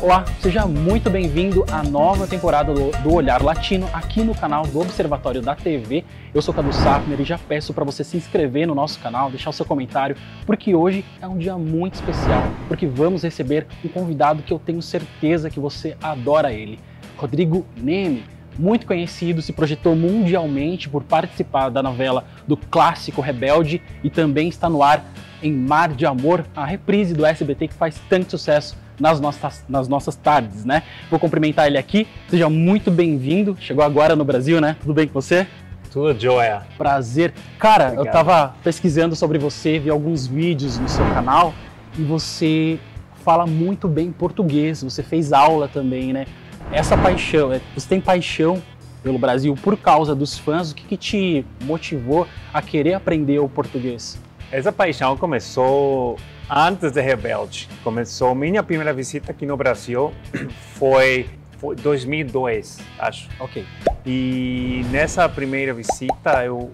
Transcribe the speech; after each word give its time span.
Olá, 0.00 0.24
seja 0.40 0.64
muito 0.64 1.10
bem-vindo 1.10 1.64
à 1.72 1.82
nova 1.82 2.24
temporada 2.24 2.72
do, 2.72 2.92
do, 3.02 3.12
Olhar 3.12 3.42
Latino 3.42 3.90
aqui 3.92 4.22
no 4.22 4.32
canal 4.32 4.64
do 4.64 4.78
Observatório 4.78 5.42
da 5.42 5.56
TV. 5.56 6.04
Eu 6.32 6.40
sou 6.40 6.54
Cadu 6.54 6.72
Safner 6.72 7.20
e 7.20 7.24
já 7.24 7.36
peço 7.36 7.74
para 7.74 7.84
você 7.84 8.04
se 8.04 8.16
inscrever 8.16 8.64
no 8.64 8.76
nosso 8.76 9.00
canal, 9.00 9.28
deixar 9.28 9.50
o 9.50 9.52
seu 9.52 9.66
comentário, 9.66 10.16
porque 10.46 10.72
hoje 10.72 11.04
é 11.20 11.26
um 11.26 11.36
dia 11.36 11.58
muito 11.58 11.94
especial, 11.94 12.44
porque 12.68 12.86
vamos 12.86 13.24
receber 13.24 13.66
um 13.84 13.88
convidado 13.88 14.40
que 14.40 14.52
eu 14.52 14.58
tenho 14.60 14.80
certeza 14.80 15.50
que 15.50 15.58
você 15.58 15.96
adora 16.00 16.52
ele, 16.52 16.78
Rodrigo 17.16 17.66
Neme. 17.76 18.22
Muito 18.56 18.86
conhecido, 18.86 19.42
se 19.42 19.52
projetou 19.52 19.96
mundialmente 19.96 20.88
por 20.88 21.02
participar 21.02 21.70
da 21.70 21.82
novela 21.82 22.24
do 22.46 22.56
clássico 22.56 23.20
Rebelde 23.20 23.82
e 24.04 24.10
também 24.10 24.48
está 24.48 24.68
no 24.68 24.80
ar 24.80 25.04
em 25.42 25.52
Mar 25.52 25.92
de 25.92 26.06
Amor, 26.06 26.44
a 26.54 26.64
reprise 26.64 27.14
do 27.14 27.26
SBT 27.26 27.68
que 27.68 27.74
faz 27.74 28.00
tanto 28.08 28.30
sucesso 28.30 28.76
nas 28.98 29.20
nossas, 29.20 29.64
nas 29.68 29.88
nossas 29.88 30.16
tardes, 30.16 30.64
né? 30.64 30.82
Vou 31.10 31.18
cumprimentar 31.18 31.66
ele 31.66 31.78
aqui. 31.78 32.06
Seja 32.28 32.48
muito 32.48 32.90
bem-vindo. 32.90 33.56
Chegou 33.60 33.84
agora 33.84 34.16
no 34.16 34.24
Brasil, 34.24 34.60
né? 34.60 34.76
Tudo 34.80 34.94
bem 34.94 35.06
com 35.06 35.14
você? 35.14 35.46
Tudo 35.90 36.18
jóia. 36.18 36.62
Prazer. 36.76 37.32
Cara, 37.58 37.92
Obrigado. 37.92 38.06
eu 38.06 38.12
tava 38.12 38.54
pesquisando 38.62 39.16
sobre 39.16 39.38
você, 39.38 39.78
vi 39.78 39.90
alguns 39.90 40.26
vídeos 40.26 40.78
no 40.78 40.88
seu 40.88 41.04
canal 41.06 41.54
e 41.96 42.02
você 42.02 42.78
fala 43.24 43.46
muito 43.46 43.88
bem 43.88 44.12
português. 44.12 44.82
Você 44.82 45.02
fez 45.02 45.32
aula 45.32 45.68
também, 45.68 46.12
né? 46.12 46.26
Essa 46.70 46.96
paixão, 46.98 47.52
é, 47.52 47.60
você 47.74 47.88
tem 47.88 48.00
paixão 48.00 48.62
pelo 49.02 49.18
Brasil 49.18 49.54
por 49.62 49.76
causa 49.76 50.14
dos 50.14 50.36
fãs? 50.38 50.70
O 50.70 50.74
que, 50.74 50.84
que 50.84 50.96
te 50.96 51.46
motivou 51.62 52.26
a 52.52 52.60
querer 52.60 52.94
aprender 52.94 53.38
o 53.38 53.48
português? 53.48 54.20
Essa 54.50 54.72
paixão 54.72 55.16
começou 55.16 56.16
antes 56.50 56.92
de 56.92 57.00
Rebelde. 57.00 57.68
Começou 57.84 58.34
minha 58.34 58.62
primeira 58.62 58.92
visita 58.92 59.32
aqui 59.32 59.44
no 59.44 59.56
Brasil 59.56 60.12
foi, 60.74 61.28
foi 61.58 61.76
2002, 61.76 62.78
acho. 62.98 63.28
Ok. 63.38 63.66
E 64.06 64.82
nessa 64.90 65.28
primeira 65.28 65.74
visita 65.74 66.44
eu 66.44 66.70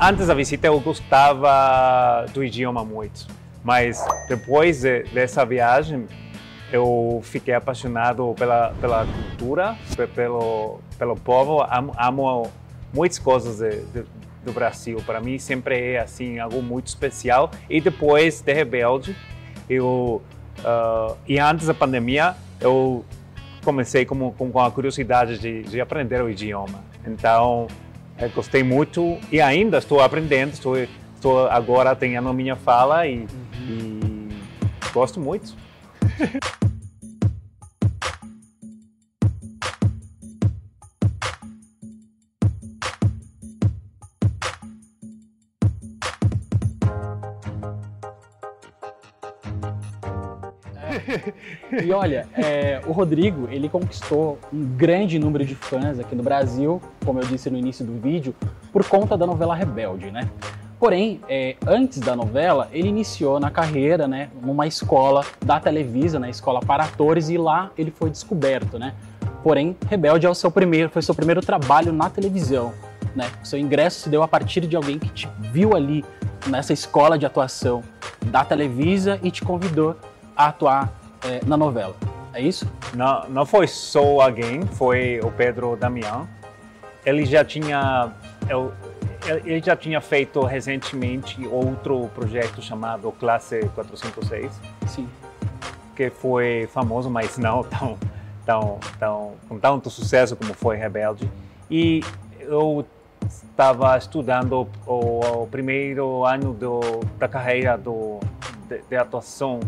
antes 0.00 0.26
da 0.26 0.34
visita 0.34 0.66
eu 0.66 0.78
gostava 0.80 2.26
do 2.34 2.44
idioma 2.44 2.84
muito, 2.84 3.26
mas 3.62 4.04
depois 4.28 4.82
de, 4.82 5.04
dessa 5.04 5.44
viagem 5.46 6.06
eu 6.72 7.20
fiquei 7.22 7.54
apaixonado 7.54 8.34
pela 8.36 8.74
pela 8.80 9.06
cultura, 9.06 9.76
pelo 10.14 10.80
pelo 10.98 11.16
povo, 11.16 11.62
amo, 11.70 11.94
amo 11.96 12.50
muitas 12.92 13.18
coisas 13.18 13.58
de, 13.58 13.84
de, 13.86 14.04
do 14.44 14.52
Brasil. 14.52 15.02
Para 15.04 15.20
mim 15.20 15.38
sempre 15.38 15.94
é 15.94 16.00
assim 16.00 16.38
algo 16.38 16.62
muito 16.62 16.88
especial. 16.88 17.50
E 17.68 17.80
depois 17.80 18.40
de 18.40 18.52
Rebelde, 18.52 19.16
eu 19.68 20.22
uh, 20.60 21.16
e 21.26 21.38
antes 21.38 21.66
da 21.66 21.74
pandemia 21.74 22.34
eu 22.60 23.04
comecei 23.64 24.04
com, 24.04 24.30
com 24.32 24.60
a 24.60 24.70
curiosidade 24.70 25.38
de, 25.38 25.62
de 25.62 25.80
aprender 25.80 26.22
o 26.22 26.28
idioma. 26.28 26.84
Então 27.06 27.66
eu 28.18 28.30
gostei 28.30 28.62
muito 28.62 29.18
e 29.32 29.40
ainda 29.40 29.78
estou 29.78 30.00
aprendendo. 30.00 30.52
Estou, 30.52 30.76
estou 31.14 31.46
agora 31.48 31.94
tendo 31.96 32.28
a 32.28 32.32
minha 32.32 32.56
fala 32.56 33.06
e, 33.06 33.26
uhum. 33.58 34.28
e 34.30 34.92
gosto 34.92 35.18
muito. 35.18 35.54
e 51.82 51.92
olha, 51.92 52.26
é, 52.34 52.80
o 52.86 52.92
Rodrigo, 52.92 53.48
ele 53.50 53.68
conquistou 53.68 54.38
um 54.52 54.64
grande 54.64 55.18
número 55.18 55.44
de 55.44 55.54
fãs 55.54 55.98
aqui 55.98 56.14
no 56.14 56.22
Brasil, 56.22 56.80
como 57.04 57.20
eu 57.20 57.26
disse 57.26 57.50
no 57.50 57.58
início 57.58 57.84
do 57.84 57.98
vídeo, 58.00 58.34
por 58.72 58.86
conta 58.86 59.16
da 59.16 59.26
novela 59.26 59.54
Rebelde, 59.54 60.10
né? 60.10 60.28
Porém, 60.78 61.20
é, 61.28 61.56
antes 61.66 61.98
da 61.98 62.14
novela, 62.14 62.68
ele 62.72 62.88
iniciou 62.88 63.40
na 63.40 63.50
carreira, 63.50 64.06
né, 64.06 64.28
numa 64.42 64.66
escola 64.66 65.24
da 65.42 65.58
Televisa, 65.58 66.18
na 66.18 66.26
né, 66.26 66.30
escola 66.30 66.60
para 66.60 66.84
atores, 66.84 67.28
e 67.30 67.38
lá 67.38 67.70
ele 67.78 67.90
foi 67.90 68.10
descoberto, 68.10 68.78
né? 68.78 68.92
Porém, 69.42 69.76
Rebelde 69.88 70.26
é 70.26 70.30
o 70.30 70.34
seu 70.34 70.50
primeiro, 70.50 70.90
foi 70.90 71.00
seu 71.02 71.14
primeiro 71.14 71.40
trabalho 71.40 71.92
na 71.92 72.10
televisão, 72.10 72.72
né? 73.14 73.30
O 73.42 73.46
seu 73.46 73.58
ingresso 73.58 74.00
se 74.00 74.08
deu 74.08 74.22
a 74.22 74.28
partir 74.28 74.66
de 74.66 74.76
alguém 74.76 74.98
que 74.98 75.08
te 75.08 75.28
viu 75.52 75.74
ali 75.74 76.04
nessa 76.46 76.72
escola 76.72 77.18
de 77.18 77.24
atuação 77.24 77.82
da 78.26 78.44
Televisa 78.44 79.18
e 79.22 79.30
te 79.30 79.42
convidou 79.42 79.96
a 80.36 80.48
atuar 80.48 80.92
é, 81.24 81.40
na 81.46 81.56
novela. 81.56 81.94
É 82.32 82.40
isso? 82.40 82.66
Não, 82.94 83.28
não 83.28 83.46
foi 83.46 83.66
só 83.66 84.20
alguém, 84.20 84.62
foi 84.66 85.20
o 85.22 85.30
Pedro 85.30 85.76
Damião. 85.76 86.28
Ele 87.04 87.24
já 87.24 87.44
tinha 87.44 88.12
eu, 88.48 88.72
ele 89.44 89.62
já 89.62 89.76
tinha 89.76 90.00
feito 90.00 90.42
recentemente 90.42 91.46
outro 91.46 92.08
projeto 92.14 92.60
chamado 92.60 93.10
Classe 93.12 93.68
406. 93.74 94.52
Sim. 94.86 95.08
Que 95.96 96.10
foi 96.10 96.68
famoso, 96.72 97.08
mas 97.08 97.38
não 97.38 97.62
tão, 97.64 97.98
tão, 98.44 98.78
tão, 98.98 99.32
com 99.48 99.58
tanto 99.58 99.88
sucesso 99.90 100.36
como 100.36 100.52
foi 100.52 100.76
Rebelde. 100.76 101.30
E 101.70 102.02
eu 102.40 102.84
estava 103.26 103.96
estudando 103.96 104.68
o, 104.86 105.42
o 105.42 105.46
primeiro 105.46 106.24
ano 106.24 106.52
do, 106.52 106.80
da 107.18 107.28
carreira 107.28 107.78
do, 107.78 108.20
de, 108.68 108.82
de 108.82 108.96
atuação 108.96 109.60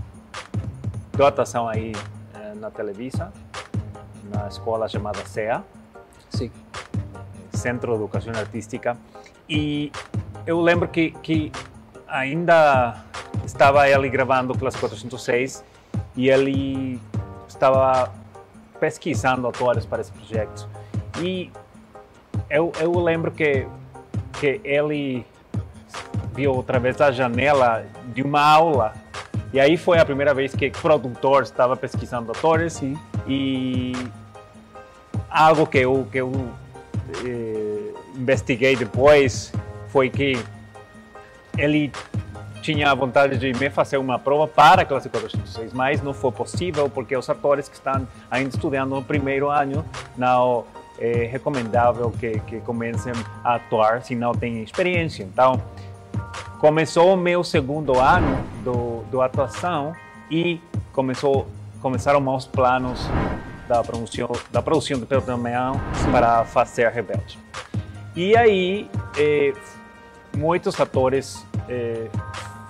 atuação 1.24 1.68
aí 1.68 1.92
eh, 2.34 2.54
na 2.54 2.70
Televisa, 2.70 3.32
na 4.32 4.48
escola 4.48 4.88
chamada 4.88 5.24
CEA. 5.24 5.64
Sim. 6.30 6.50
Centro 7.52 7.92
de 7.92 7.98
Educação 7.98 8.32
Artística. 8.34 8.96
E 9.48 9.90
eu 10.46 10.60
lembro 10.60 10.88
que, 10.88 11.12
que 11.22 11.50
ainda 12.06 13.04
estava 13.44 13.88
ele 13.88 14.08
gravando 14.08 14.56
Classe 14.56 14.78
406 14.78 15.64
e 16.16 16.28
ele 16.28 17.00
estava 17.48 18.12
pesquisando 18.78 19.48
atores 19.48 19.86
para 19.86 20.00
esse 20.00 20.12
projeto. 20.12 20.68
E 21.20 21.50
eu, 22.50 22.72
eu 22.80 22.92
lembro 22.98 23.30
que, 23.30 23.66
que 24.38 24.60
ele 24.62 25.24
viu 26.34 26.60
através 26.60 26.96
da 26.96 27.10
janela 27.10 27.84
de 28.12 28.22
uma 28.22 28.42
aula 28.42 28.92
e 29.56 29.60
aí 29.60 29.78
foi 29.78 29.98
a 29.98 30.04
primeira 30.04 30.34
vez 30.34 30.54
que 30.54 30.66
o 30.66 30.70
produtor 30.70 31.42
estava 31.42 31.74
pesquisando 31.74 32.30
atores 32.30 32.74
Sim. 32.74 32.94
e 33.26 33.94
algo 35.30 35.66
que 35.66 35.78
eu, 35.78 36.06
que 36.12 36.18
eu 36.18 36.30
eh, 37.24 37.94
investiguei 38.14 38.76
depois 38.76 39.50
foi 39.88 40.10
que 40.10 40.38
ele 41.56 41.90
tinha 42.60 42.90
a 42.90 42.94
vontade 42.94 43.38
de 43.38 43.58
me 43.58 43.70
fazer 43.70 43.96
uma 43.96 44.18
prova 44.18 44.46
para 44.46 44.82
a 44.82 44.84
classe 44.84 45.08
406, 45.08 45.72
mas 45.72 46.02
não 46.02 46.12
foi 46.12 46.32
possível 46.32 46.90
porque 46.90 47.16
os 47.16 47.30
atores 47.30 47.66
que 47.66 47.76
estão 47.76 48.06
ainda 48.30 48.50
estudando 48.50 48.90
no 48.90 49.02
primeiro 49.02 49.48
ano 49.48 49.82
não 50.18 50.66
é 50.98 51.24
recomendável 51.24 52.10
que, 52.10 52.40
que 52.40 52.60
comecem 52.60 53.14
a 53.42 53.54
atuar 53.54 54.02
se 54.02 54.14
não 54.14 54.32
têm 54.32 54.62
experiência. 54.62 55.22
Então, 55.22 55.62
começou 56.58 57.14
o 57.14 57.16
meu 57.16 57.44
segundo 57.44 57.98
ano 57.98 58.44
do, 58.64 59.02
do 59.10 59.20
atuação 59.20 59.94
e 60.30 60.60
começou 60.92 61.46
começaram 61.80 62.34
os 62.34 62.46
planos 62.46 63.06
da 63.68 63.82
produção 63.82 64.30
da 64.50 64.62
produção 64.62 64.98
do 64.98 65.06
Pedro 65.06 65.26
Damião 65.26 65.80
para 66.10 66.44
fazer 66.44 66.88
Rebelde. 66.90 67.38
E 68.14 68.36
aí 68.36 68.88
eh, 69.18 69.52
muitos 70.36 70.80
atores 70.80 71.44
eh, 71.68 72.08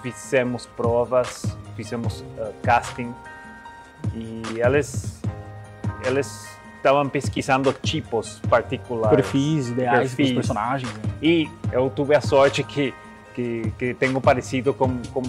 fizemos 0.02 0.66
provas, 0.66 1.56
fizemos 1.76 2.20
uh, 2.20 2.52
casting 2.62 3.14
e 4.14 4.42
eles 4.60 5.20
eles 6.04 6.48
estavam 6.76 7.08
pesquisando 7.08 7.72
tipos 7.72 8.40
particulares, 8.48 9.16
perfis 9.16 9.68
ideais 9.70 10.10
perfis. 10.10 10.26
dos 10.26 10.34
personagens. 10.34 10.92
Né? 10.92 11.02
E 11.22 11.50
eu 11.72 11.90
tive 11.94 12.14
a 12.14 12.20
sorte 12.20 12.62
que 12.62 12.92
que, 13.36 13.70
que 13.78 13.92
tenho 13.92 14.18
parecido 14.18 14.72
com, 14.72 14.98
com 15.12 15.22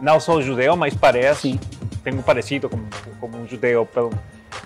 não 0.00 0.18
sou 0.18 0.40
judeu, 0.40 0.74
mas 0.76 0.94
parece, 0.94 1.42
Sim. 1.52 1.60
tenho 2.02 2.22
parecido 2.22 2.70
com, 2.70 2.78
com 3.20 3.26
um 3.36 3.46
judeu 3.46 3.84
pelo 3.84 4.10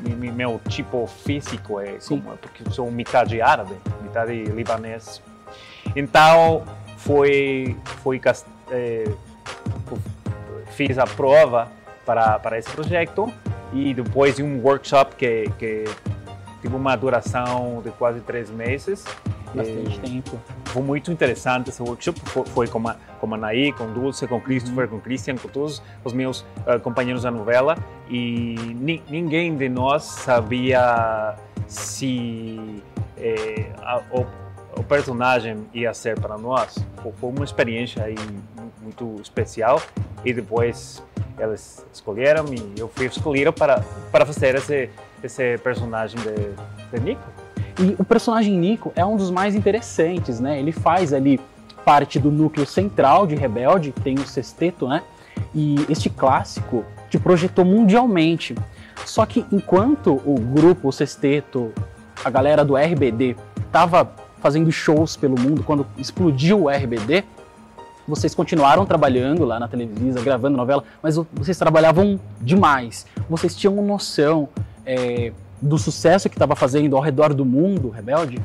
meu 0.01 0.61
tipo 0.69 1.09
físico 1.09 1.81
é 1.81 1.99
como, 2.07 2.37
porque 2.41 2.63
sou 2.71 2.89
metade 2.89 3.43
árabe, 3.43 3.75
metade 4.01 4.45
libanês. 4.45 5.21
Então 5.97 6.63
foi 6.99 7.77
foi 7.85 8.21
é, 8.71 9.11
fiz 10.71 10.99
a 10.99 11.05
prova 11.05 11.69
para 12.07 12.39
para 12.39 12.59
esse 12.59 12.71
projeto 12.71 13.33
e 13.73 13.93
depois 13.93 14.37
de 14.37 14.45
um 14.45 14.63
workshop 14.63 15.17
que 15.17 15.51
que 15.59 15.85
tive 16.63 16.77
uma 16.77 16.95
duração 16.95 17.83
de 17.83 17.91
quase 17.91 18.21
três 18.21 18.49
meses. 18.51 19.05
Bastante 19.53 19.99
é, 19.99 20.01
tempo 20.01 20.39
foi 20.69 20.83
muito 20.83 21.11
interessante 21.11 21.71
esse 21.71 21.83
workshop. 21.83 22.21
Foi, 22.55 22.67
com, 22.69 22.87
a, 22.89 22.95
com 23.21 23.35
a 23.35 23.39
Naí, 23.39 23.73
com 23.73 23.91
Dulce, 23.93 24.27
com 24.27 24.41
Christopher, 24.41 24.85
uhum. 24.85 24.99
com 24.99 25.01
Christian, 25.01 25.37
com 25.37 25.49
todos 25.49 25.83
os 26.05 26.13
meus 26.13 26.41
uh, 26.41 26.79
companheiros 26.83 27.23
da 27.23 27.31
novela. 27.31 27.77
E 28.09 28.55
ni, 28.79 29.03
ninguém 29.09 29.57
de 29.57 29.69
nós 29.69 30.05
sabia 30.05 31.37
se 31.67 32.83
eh, 33.19 33.71
a, 33.83 34.01
o, 34.11 34.27
o, 34.79 34.85
personagem 34.85 35.67
ia 35.75 35.93
ser 35.93 36.19
para 36.19 36.39
nós. 36.39 36.79
Foi, 37.03 37.13
foi 37.13 37.31
uma 37.31 37.45
experiência 37.45 38.05
aí 38.05 38.17
muito 38.83 39.21
especial. 39.21 39.83
E 40.25 40.33
depois 40.33 41.03
eles 41.39 41.87
escolheram 41.93 42.45
e 42.53 42.81
eu 42.81 42.89
fui 42.89 43.07
escolhido 43.07 43.53
para, 43.53 43.83
para 44.11 44.27
fazer 44.27 44.55
esse, 44.57 44.91
esse 45.23 45.59
personagem 45.59 46.19
de, 46.21 46.97
de 46.97 47.05
Nico. 47.05 47.48
E 47.79 47.95
o 47.99 48.05
personagem 48.05 48.57
Nico 48.59 48.93
é 48.97 49.05
um 49.05 49.17
dos 49.17 49.31
mais 49.31 49.55
interessantes, 49.55 50.41
né? 50.41 50.59
Ele 50.59 50.73
faz 50.73 51.13
ali 51.13 51.41
parte 51.85 52.19
do 52.19 52.31
núcleo 52.31 52.67
central 52.67 53.27
de 53.27 53.35
Rebelde, 53.35 53.93
que 53.93 54.01
tem 54.01 54.15
o 54.17 54.27
sexteto, 54.27 54.89
né? 54.89 55.03
E 55.55 55.77
este 55.89 56.11
clássico 56.11 56.85
te 57.09 57.19
projetou 57.19 57.65
mundialmente. 57.65 58.55
Só 59.07 59.25
que 59.25 59.47
enquanto 59.53 60.21
o 60.25 60.35
grupo, 60.39 60.89
o 60.89 60.93
sexteto, 60.93 61.73
a 62.25 62.29
galera 62.29 62.65
do 62.65 62.77
RBD 62.77 63.37
estava 63.65 64.11
fazendo 64.41 64.71
shows 64.73 65.17
pelo 65.17 65.39
mundo, 65.39 65.63
quando 65.63 65.87
explodiu 65.97 66.65
o 66.65 66.69
RBD, 66.69 67.25
vocês 68.07 68.35
continuaram 68.35 68.85
trabalhando 68.87 69.45
lá 69.45 69.61
na 69.61 69.69
televisão, 69.69 70.23
gravando 70.23 70.57
novela, 70.57 70.83
mas 71.03 71.17
vocês 71.33 71.57
trabalhavam 71.59 72.19
demais. 72.41 73.07
Vocês 73.29 73.55
tinham 73.55 73.75
noção 73.83 74.49
é, 74.85 75.33
do 75.61 75.79
sucesso 75.79 76.29
que 76.29 76.35
estava 76.35 76.55
fazendo 76.55 76.97
ao 76.97 77.03
redor 77.03 77.35
do 77.35 77.45
mundo, 77.45 77.91
Rebelde? 77.91 78.41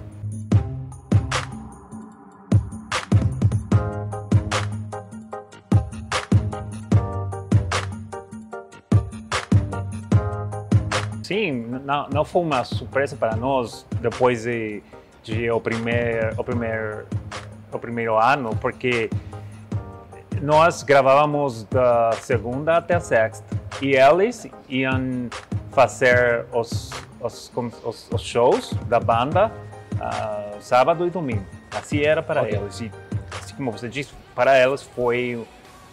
Sim, 11.24 11.66
não, 11.86 12.08
não 12.10 12.26
foi 12.26 12.42
uma 12.42 12.64
surpresa 12.64 13.16
para 13.16 13.36
nós 13.36 13.86
depois 14.02 14.44
de, 14.44 14.84
de 15.24 15.50
o 15.50 15.60
primeiro 15.60 16.40
o 16.40 16.44
primeiro 16.44 17.06
o 17.72 17.80
primeiro 17.80 18.18
ano, 18.20 18.56
porque 18.58 19.10
nós 20.42 20.84
gravávamos 20.84 21.64
da 21.64 22.12
segunda 22.22 22.78
até 22.78 23.00
sexta 23.00 23.46
e 23.82 23.96
eles 23.96 24.48
iam 24.70 25.30
fazer 25.74 26.46
os, 26.52 26.92
os, 27.20 27.52
os, 27.84 28.10
os 28.12 28.22
shows 28.22 28.74
da 28.88 29.00
banda 29.00 29.52
uh, 29.96 30.62
sábado 30.62 31.06
e 31.06 31.10
domingo. 31.10 31.46
Assim 31.72 32.02
era 32.02 32.22
para 32.22 32.42
okay. 32.44 32.58
eles. 32.58 32.82
E, 32.82 32.92
assim 33.40 33.56
como 33.56 33.72
você 33.72 33.90
disse, 33.90 34.14
para 34.36 34.56
elas 34.56 34.84
foi 34.84 35.46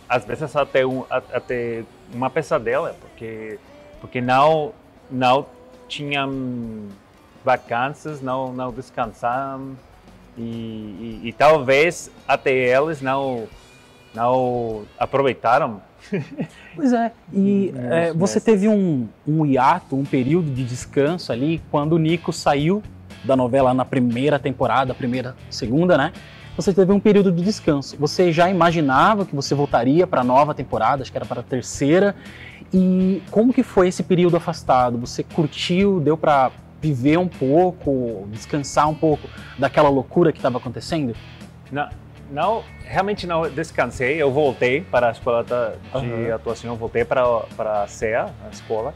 às 0.09 0.25
vezes 0.25 0.57
até, 0.57 0.85
um, 0.85 1.05
até 1.09 1.85
uma 2.13 2.29
pesadela, 2.29 2.97
porque, 3.01 3.61
porque 4.01 4.21
não, 4.21 4.73
não 5.09 5.47
tinham 5.87 6.89
vacanças, 7.45 8.21
não, 8.21 8.53
não 8.53 8.73
descansavam 8.73 9.77
e, 10.37 10.43
e, 10.43 11.21
e 11.29 11.33
talvez 11.33 12.11
até 12.27 12.51
eles 12.53 13.01
não, 13.01 13.47
não 14.13 14.85
aproveitaram 14.99 15.81
Pois 16.75 16.93
é, 16.93 17.13
e 17.33 17.75
é, 17.77 18.13
você 18.13 18.41
teve 18.41 18.69
um, 18.69 19.09
um 19.27 19.45
hiato, 19.45 19.97
um 19.97 20.05
período 20.05 20.51
de 20.51 20.65
descanso 20.65 21.33
ali, 21.33 21.61
quando 21.71 21.95
o 21.95 21.99
Nico 21.99 22.33
saiu 22.33 22.83
da 23.25 23.37
novela 23.37 23.75
na 23.75 23.85
primeira 23.85 24.39
temporada, 24.39 24.95
primeira, 24.95 25.37
segunda, 25.51 25.99
né? 25.99 26.13
Você 26.57 26.73
teve 26.73 26.93
um 26.93 27.01
período 27.01 27.31
de 27.33 27.43
descanso. 27.43 27.97
Você 27.99 28.33
já 28.33 28.51
imaginava 28.51 29.25
que 29.25 29.35
você 29.35 29.55
voltaria 29.55 30.07
para 30.07 30.21
a 30.21 30.25
nova 30.25 30.55
temporada, 30.55 31.03
acho 31.03 31.11
que 31.11 31.17
era 31.17 31.25
para 31.25 31.41
a 31.41 31.45
terceira. 31.45 32.15
E 32.73 33.23
como 33.31 33.53
que 33.53 33.63
foi 33.63 33.89
esse 33.89 34.03
período 34.03 34.37
afastado? 34.37 34.99
Você 34.99 35.23
curtiu, 35.23 36.01
deu 36.01 36.17
para 36.17 36.51
viver 36.81 37.19
um 37.19 37.29
pouco, 37.29 38.27
descansar 38.31 38.89
um 38.89 38.95
pouco 38.95 39.29
daquela 39.59 39.89
loucura 39.89 40.33
que 40.33 40.39
estava 40.39 40.59
acontecendo? 40.59 41.15
Não, 41.71 41.89
não, 42.31 42.63
realmente 42.85 43.27
não 43.27 43.49
descansei. 43.51 44.21
Eu 44.21 44.31
voltei 44.31 44.81
para 44.81 45.09
a 45.09 45.11
escola 45.13 45.45
de 45.45 45.97
uhum. 45.97 46.35
atuação, 46.35 46.77
voltei 46.77 47.05
para, 47.05 47.25
para 47.57 47.83
a 47.83 47.87
CEA, 47.87 48.33
a 48.47 48.49
escola. 48.51 48.95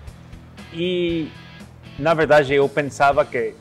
E, 0.72 1.30
na 1.98 2.14
verdade, 2.14 2.54
eu 2.54 2.68
pensava 2.68 3.24
que, 3.24 3.54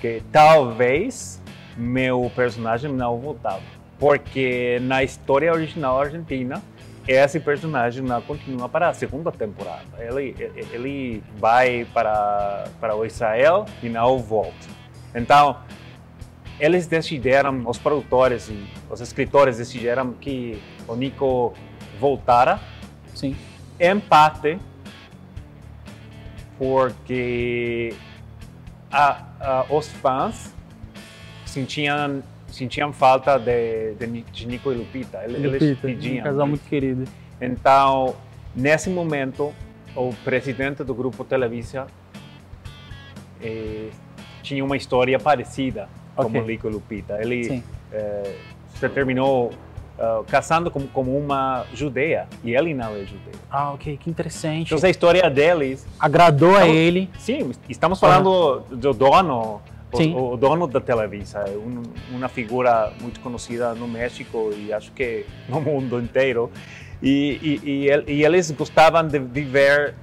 que 0.00 0.22
talvez 0.30 1.40
meu 1.76 2.30
personagem 2.34 2.92
não 2.92 3.18
voltava. 3.18 3.62
Porque 3.98 4.78
na 4.82 5.02
história 5.02 5.52
original 5.52 6.00
argentina, 6.00 6.62
esse 7.06 7.38
personagem 7.38 8.02
não 8.02 8.20
continua 8.22 8.68
para 8.68 8.88
a 8.88 8.94
segunda 8.94 9.30
temporada. 9.30 9.84
Ele, 9.98 10.34
ele 10.72 11.22
vai 11.36 11.86
para, 11.92 12.64
para 12.80 12.96
o 12.96 13.04
Israel 13.04 13.66
e 13.82 13.88
não 13.88 14.18
volta. 14.18 14.66
Então, 15.14 15.56
eles 16.58 16.86
decidiram, 16.86 17.62
os 17.66 17.78
produtores 17.78 18.48
e 18.48 18.64
os 18.90 19.00
escritores 19.00 19.58
decidiram 19.58 20.12
que 20.12 20.60
o 20.86 20.94
Nico 20.94 21.54
voltara. 21.98 22.60
Sim. 23.14 23.36
Empate, 23.80 24.58
porque 26.58 27.94
a, 28.90 29.24
a, 29.40 29.66
os 29.68 29.88
fãs 29.88 30.54
sentiam 31.44 32.22
sentiam 32.48 32.92
falta 32.92 33.36
de, 33.36 33.94
de, 33.94 34.22
de 34.22 34.46
Nico 34.46 34.70
e 34.70 34.76
Lupita. 34.76 35.24
Eles, 35.24 35.42
Lupita, 35.42 35.80
pediam. 35.82 36.20
Um 36.20 36.22
casal 36.22 36.46
muito 36.46 36.64
querido. 36.68 37.04
Então, 37.40 38.14
nesse 38.54 38.88
momento, 38.88 39.52
o 39.96 40.12
presidente 40.22 40.84
do 40.84 40.94
grupo 40.94 41.24
Televisa 41.24 41.88
eh, 43.42 43.90
tinha 44.40 44.64
uma 44.64 44.76
história 44.76 45.18
parecida 45.18 45.88
como 46.14 46.38
okay. 46.38 46.42
Lico 46.42 46.68
Lupita. 46.68 47.20
Ele 47.20 47.62
é, 47.92 48.34
se 48.74 48.88
terminou 48.88 49.52
uh, 49.98 50.24
casando 50.24 50.70
com, 50.70 50.86
como 50.88 51.16
uma 51.16 51.64
judeia 51.72 52.26
e 52.42 52.54
ele 52.54 52.74
não 52.74 52.94
é 52.94 53.00
judeu. 53.00 53.32
Ah, 53.50 53.72
ok, 53.72 53.96
que 53.96 54.10
interessante. 54.10 54.74
Então 54.74 54.86
a 54.86 54.90
história 54.90 55.28
deles 55.30 55.86
agradou 55.98 56.50
então, 56.50 56.62
a 56.62 56.68
ele. 56.68 57.10
Sim, 57.18 57.52
estamos 57.68 57.98
falando 58.00 58.64
ah. 58.70 58.74
do 58.74 58.92
dono. 58.92 59.60
O, 59.92 60.32
o, 60.32 60.36
dono 60.36 60.66
da 60.66 60.80
Televisa, 60.80 61.38
é 61.46 61.56
um, 61.56 61.80
uma 62.10 62.28
figura 62.28 62.92
muito 63.00 63.20
conhecida 63.20 63.76
no 63.76 63.86
México 63.86 64.50
e 64.52 64.72
acho 64.72 64.90
que 64.90 65.24
no 65.48 65.60
mundo 65.60 66.00
inteiro. 66.00 66.50
E, 67.00 67.60
e, 67.64 67.88
e, 67.88 68.12
e 68.14 68.24
eles 68.24 68.50
gostavam 68.50 69.06
de 69.06 69.20
viver, 69.20 69.94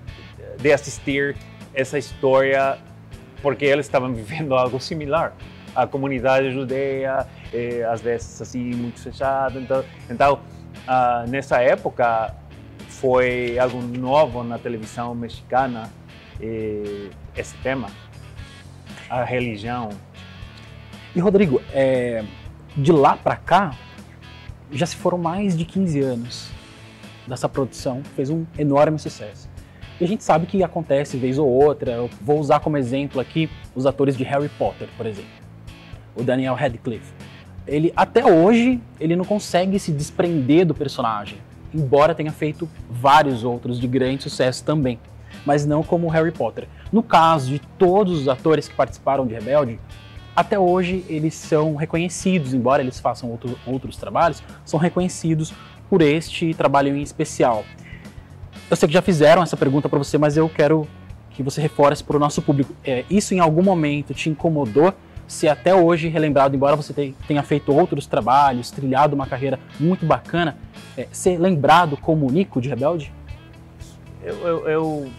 de 0.61 0.71
assistir 0.71 1.35
essa 1.73 1.97
história 1.97 2.77
porque 3.41 3.65
eles 3.65 3.85
estavam 3.85 4.13
vivendo 4.13 4.55
algo 4.55 4.79
similar 4.79 5.33
a 5.75 5.87
comunidade 5.87 6.51
judeia, 6.51 7.25
eh, 7.53 7.83
às 7.83 8.01
vezes 8.01 8.41
assim 8.41 8.73
muito 8.73 8.99
fechada. 8.99 9.59
Então, 9.59 9.83
então 10.09 10.39
ah, 10.87 11.25
nessa 11.27 11.61
época 11.61 12.35
foi 12.87 13.57
algo 13.57 13.81
novo 13.81 14.43
na 14.43 14.57
televisão 14.57 15.15
mexicana 15.15 15.89
eh, 16.39 17.09
esse 17.35 17.55
tema, 17.57 17.89
a 19.09 19.23
religião. 19.23 19.89
E 21.15 21.19
Rodrigo, 21.19 21.61
é, 21.73 22.23
de 22.75 22.91
lá 22.91 23.17
para 23.17 23.35
cá 23.35 23.75
já 24.71 24.85
se 24.85 24.95
foram 24.95 25.17
mais 25.17 25.57
de 25.57 25.65
15 25.65 25.99
anos 25.99 26.49
dessa 27.27 27.49
produção, 27.49 28.01
fez 28.15 28.29
um 28.29 28.45
enorme 28.57 28.97
sucesso. 28.97 29.49
E 29.99 30.03
a 30.03 30.07
gente 30.07 30.23
sabe 30.23 30.47
que 30.47 30.63
acontece 30.63 31.17
vez 31.17 31.37
ou 31.37 31.47
outra. 31.47 31.91
Eu 31.91 32.09
vou 32.21 32.39
usar 32.39 32.61
como 32.61 32.77
exemplo 32.77 33.19
aqui 33.19 33.49
os 33.75 33.85
atores 33.85 34.17
de 34.17 34.23
Harry 34.23 34.49
Potter, 34.49 34.87
por 34.97 35.05
exemplo 35.05 35.40
o 36.15 36.23
Daniel 36.23 36.55
Radcliffe. 36.55 37.13
Ele 37.67 37.93
até 37.95 38.25
hoje 38.25 38.81
ele 38.99 39.15
não 39.15 39.25
consegue 39.25 39.79
se 39.79 39.91
desprender 39.91 40.65
do 40.65 40.73
personagem, 40.73 41.37
embora 41.73 42.15
tenha 42.15 42.31
feito 42.31 42.67
vários 42.89 43.43
outros 43.43 43.79
de 43.79 43.87
grande 43.87 44.23
sucesso 44.23 44.63
também, 44.63 44.99
mas 45.45 45.65
não 45.65 45.83
como 45.83 46.09
Harry 46.09 46.31
Potter. 46.31 46.67
No 46.91 47.03
caso 47.03 47.49
de 47.49 47.59
todos 47.77 48.19
os 48.19 48.27
atores 48.27 48.67
que 48.67 48.75
participaram 48.75 49.25
de 49.25 49.33
Rebelde, 49.33 49.79
até 50.35 50.57
hoje 50.57 51.05
eles 51.07 51.33
são 51.33 51.75
reconhecidos, 51.75 52.53
embora 52.53 52.81
eles 52.81 52.99
façam 52.99 53.29
outro, 53.29 53.57
outros 53.65 53.97
trabalhos, 53.97 54.41
são 54.65 54.79
reconhecidos 54.79 55.53
por 55.89 56.01
este 56.01 56.53
trabalho 56.53 56.95
em 56.95 57.01
especial. 57.01 57.65
Eu 58.69 58.77
sei 58.77 58.87
que 58.87 58.93
já 58.93 59.01
fizeram 59.01 59.43
essa 59.43 59.57
pergunta 59.57 59.89
para 59.89 59.99
você, 59.99 60.17
mas 60.17 60.37
eu 60.37 60.47
quero 60.47 60.87
que 61.31 61.43
você 61.43 61.61
reforce 61.61 62.03
para 62.03 62.15
o 62.15 62.19
nosso 62.19 62.41
público. 62.41 62.73
É, 62.83 63.03
isso 63.09 63.33
em 63.33 63.39
algum 63.39 63.61
momento 63.61 64.13
te 64.13 64.29
incomodou? 64.29 64.93
Ser 65.31 65.47
até 65.47 65.73
hoje 65.73 66.09
relembrado, 66.09 66.53
embora 66.55 66.75
você 66.75 67.13
tenha 67.25 67.41
feito 67.41 67.73
outros 67.73 68.05
trabalhos, 68.05 68.69
trilhado 68.69 69.15
uma 69.15 69.25
carreira 69.25 69.57
muito 69.79 70.05
bacana, 70.05 70.57
é, 70.97 71.07
ser 71.09 71.37
lembrado 71.39 71.95
como 71.95 72.27
o 72.27 72.31
Nico 72.31 72.59
de 72.59 72.67
Rebelde? 72.67 73.13
Eu, 74.21 74.35
eu, 74.45 74.69
eu 74.69 75.11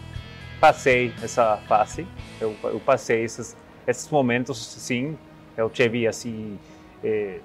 passei 0.61 1.11
essa 1.21 1.57
fase, 1.67 2.05
eu, 2.39 2.55
eu, 2.63 2.79
passei 2.79 3.23
esses, 3.23 3.57
esses 3.87 4.07
momentos, 4.11 4.63
sim, 4.63 5.17
eu 5.57 5.67
tive 5.67 6.07
assim, 6.07 6.59
é, 7.03 7.39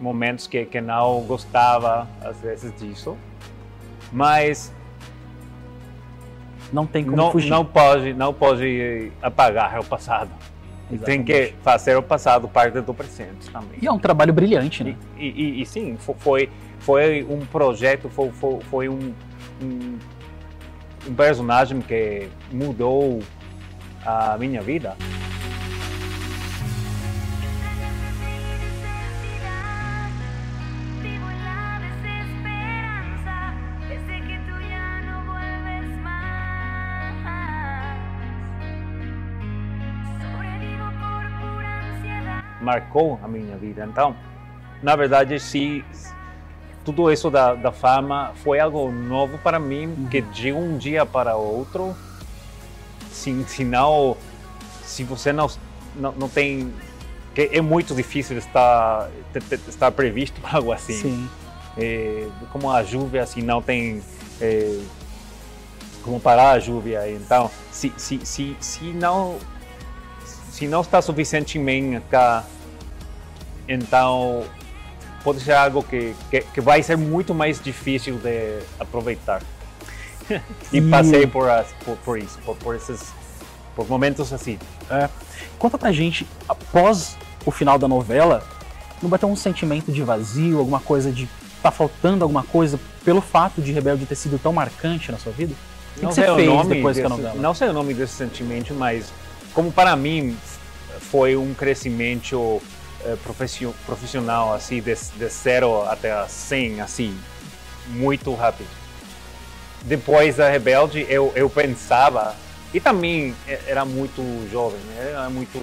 momentos 0.00 0.46
que, 0.46 0.64
que 0.64 0.80
não 0.80 1.22
gostava 1.22 2.06
às 2.22 2.40
vezes 2.40 2.72
disso, 2.76 3.16
mas 4.12 4.72
não 6.72 6.86
tem 6.86 7.04
como 7.04 7.16
não, 7.16 7.32
fugir. 7.32 7.50
Não 7.50 7.64
pode, 7.64 8.14
não 8.14 8.32
pode 8.32 9.10
apagar 9.20 9.80
o 9.80 9.84
passado. 9.84 10.30
Exatamente. 10.90 11.04
Tem 11.04 11.24
que 11.24 11.54
fazer 11.62 11.96
o 11.96 12.02
passado 12.02 12.46
parte 12.48 12.80
do 12.80 12.94
presente 12.94 13.50
também. 13.50 13.78
E 13.82 13.86
é 13.86 13.92
um 13.92 13.98
trabalho 13.98 14.32
brilhante, 14.32 14.84
né? 14.84 14.96
E, 15.18 15.26
e, 15.26 15.62
e 15.62 15.66
sim, 15.66 15.96
foi, 15.98 16.48
foi 16.78 17.26
um 17.28 17.44
projeto, 17.44 18.08
foi, 18.08 18.30
foi, 18.30 18.60
foi 18.70 18.88
um, 18.88 19.12
um, 19.60 19.98
um 21.08 21.14
personagem 21.14 21.80
que 21.80 22.28
mudou 22.52 23.20
a 24.04 24.36
minha 24.38 24.62
vida. 24.62 24.96
Marcou 42.66 43.18
a 43.22 43.28
minha 43.28 43.56
vida. 43.56 43.86
Então, 43.88 44.16
na 44.82 44.96
verdade, 44.96 45.38
se 45.38 45.84
tudo 46.84 47.10
isso 47.12 47.30
da, 47.30 47.54
da 47.54 47.70
fama 47.70 48.32
foi 48.42 48.58
algo 48.58 48.90
novo 48.90 49.38
para 49.38 49.58
mim, 49.58 49.86
uhum. 49.86 50.08
que 50.10 50.20
de 50.20 50.52
um 50.52 50.76
dia 50.76 51.06
para 51.06 51.36
outro, 51.36 51.96
se, 53.12 53.44
se 53.44 53.64
não, 53.64 54.16
se 54.84 55.04
você 55.04 55.32
não, 55.32 55.48
não, 55.94 56.12
não 56.12 56.28
tem, 56.28 56.72
que 57.34 57.50
é 57.52 57.60
muito 57.60 57.94
difícil 57.94 58.36
estar 58.36 59.08
estar 59.68 59.92
previsto 59.92 60.40
para 60.40 60.58
algo 60.58 60.72
assim. 60.72 60.94
Sim. 60.94 61.30
É, 61.78 62.26
como 62.50 62.70
a 62.70 62.82
chuva 62.82 63.20
assim 63.20 63.42
não 63.42 63.60
tem 63.60 64.02
é, 64.40 64.80
como 66.02 66.18
parar 66.18 66.52
a 66.52 66.60
chuva 66.60 67.06
então 67.10 67.50
se, 67.70 67.92
se, 67.98 68.18
se, 68.24 68.56
se 68.58 68.84
não 68.94 69.38
se 70.56 70.66
não 70.66 70.80
está 70.80 71.02
suficientemente 71.02 72.02
então 73.68 74.44
pode 75.22 75.40
ser 75.40 75.52
algo 75.52 75.82
que, 75.82 76.14
que, 76.30 76.40
que 76.40 76.60
vai 76.60 76.82
ser 76.82 76.96
muito 76.96 77.34
mais 77.34 77.60
difícil 77.60 78.16
de 78.18 78.60
aproveitar. 78.78 79.42
e 80.72 80.80
passei 80.80 81.26
por, 81.26 81.48
as, 81.48 81.68
por, 81.84 81.96
por, 81.98 82.18
isso, 82.18 82.38
por, 82.44 82.56
por, 82.56 82.74
esses 82.74 83.12
por 83.74 83.88
momentos 83.88 84.32
assim. 84.32 84.58
É. 84.90 85.08
Conta 85.58 85.78
pra 85.78 85.92
gente, 85.92 86.26
após 86.48 87.16
o 87.44 87.50
final 87.50 87.78
da 87.78 87.86
novela, 87.86 88.42
não 89.02 89.08
vai 89.08 89.18
ter 89.18 89.26
um 89.26 89.36
sentimento 89.36 89.92
de 89.92 90.02
vazio, 90.02 90.58
alguma 90.58 90.80
coisa 90.80 91.12
de 91.12 91.28
tá 91.62 91.70
faltando 91.70 92.22
alguma 92.22 92.44
coisa 92.44 92.78
pelo 93.04 93.20
fato 93.20 93.60
de 93.60 93.72
Rebelde 93.72 94.06
ter 94.06 94.14
sido 94.14 94.38
tão 94.38 94.52
marcante 94.52 95.10
na 95.10 95.18
sua 95.18 95.32
vida? 95.32 95.54
O 95.96 95.98
que, 95.98 96.04
não 96.04 96.10
que 96.10 96.14
você 96.14 96.34
fez 96.34 96.66
depois 96.68 96.96
desse, 96.96 97.08
da 97.08 97.08
novela? 97.08 97.34
Não 97.34 97.54
sei 97.54 97.68
o 97.68 97.72
nome 97.72 97.94
desse 97.94 98.12
sentimento, 98.12 98.74
mas 98.74 99.12
como 99.52 99.72
para 99.72 99.96
mim 99.96 100.36
foi 101.00 101.36
um 101.36 101.54
crescimento 101.54 102.60
profissional, 103.84 104.52
assim, 104.52 104.80
de, 104.80 104.94
de 104.94 105.28
zero 105.28 105.82
até 105.82 106.26
100, 106.26 106.80
assim, 106.80 107.18
muito 107.88 108.34
rápido. 108.34 108.68
Depois 109.82 110.36
da 110.36 110.48
Rebelde, 110.48 111.06
eu, 111.08 111.32
eu 111.36 111.48
pensava, 111.48 112.34
e 112.74 112.80
também 112.80 113.34
era 113.66 113.84
muito 113.84 114.22
jovem, 114.50 114.80
né? 114.80 115.10
era 115.12 115.30
muito, 115.30 115.58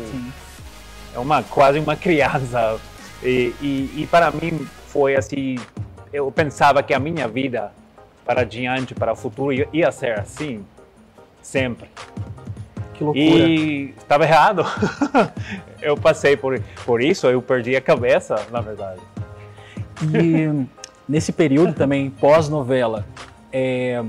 é 1.14 1.20
uma 1.20 1.44
quase 1.44 1.80
uma 1.80 1.96
criança, 1.96 2.80
e, 3.22 3.54
e, 3.62 3.94
e 3.98 4.08
para 4.10 4.32
mim 4.32 4.68
foi 4.88 5.16
assim, 5.16 5.58
eu 6.12 6.32
pensava 6.32 6.82
que 6.82 6.94
a 6.94 7.00
minha 7.00 7.28
vida 7.28 7.72
para 8.26 8.44
diante, 8.44 8.96
para 8.96 9.12
o 9.12 9.16
futuro, 9.16 9.52
ia 9.74 9.92
ser 9.92 10.20
assim, 10.20 10.66
sempre. 11.42 11.90
Que 12.94 13.04
loucura. 13.04 13.24
E 13.24 13.94
estava 13.98 14.24
errado. 14.24 14.66
eu 15.82 15.98
passei 15.98 16.38
por, 16.38 16.60
por 16.86 17.02
isso, 17.02 17.28
eu 17.28 17.42
perdi 17.42 17.76
a 17.76 17.82
cabeça, 17.82 18.36
na 18.52 18.62
verdade. 18.62 19.02
E 20.02 20.68
nesse 21.08 21.32
período 21.32 21.74
também, 21.74 22.10
pós-novela, 22.10 23.06
é, 23.52 24.04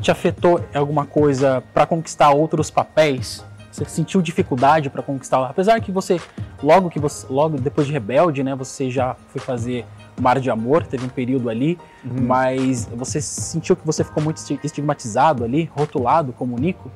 te 0.00 0.10
afetou 0.10 0.60
alguma 0.74 1.06
coisa 1.06 1.62
para 1.72 1.86
conquistar 1.86 2.30
outros 2.30 2.70
papéis? 2.70 3.44
Você 3.70 3.84
sentiu 3.86 4.22
dificuldade 4.22 4.88
para 4.88 5.02
conquistar? 5.02 5.44
Apesar 5.46 5.80
que 5.80 5.90
você, 5.90 6.20
logo 6.62 6.88
que 6.88 7.00
você, 7.00 7.26
logo 7.28 7.58
depois 7.58 7.86
de 7.86 7.92
Rebelde, 7.92 8.44
né, 8.44 8.54
você 8.54 8.88
já 8.88 9.16
foi 9.28 9.40
fazer 9.40 9.84
Mar 10.20 10.38
de 10.38 10.48
Amor, 10.48 10.86
teve 10.86 11.04
um 11.04 11.08
período 11.08 11.50
ali, 11.50 11.76
uhum. 12.04 12.22
mas 12.24 12.86
você 12.86 13.20
sentiu 13.20 13.74
que 13.74 13.84
você 13.84 14.04
ficou 14.04 14.22
muito 14.22 14.40
estigmatizado 14.62 15.42
ali, 15.42 15.68
rotulado 15.74 16.32
como 16.32 16.56
Nico? 16.56 16.88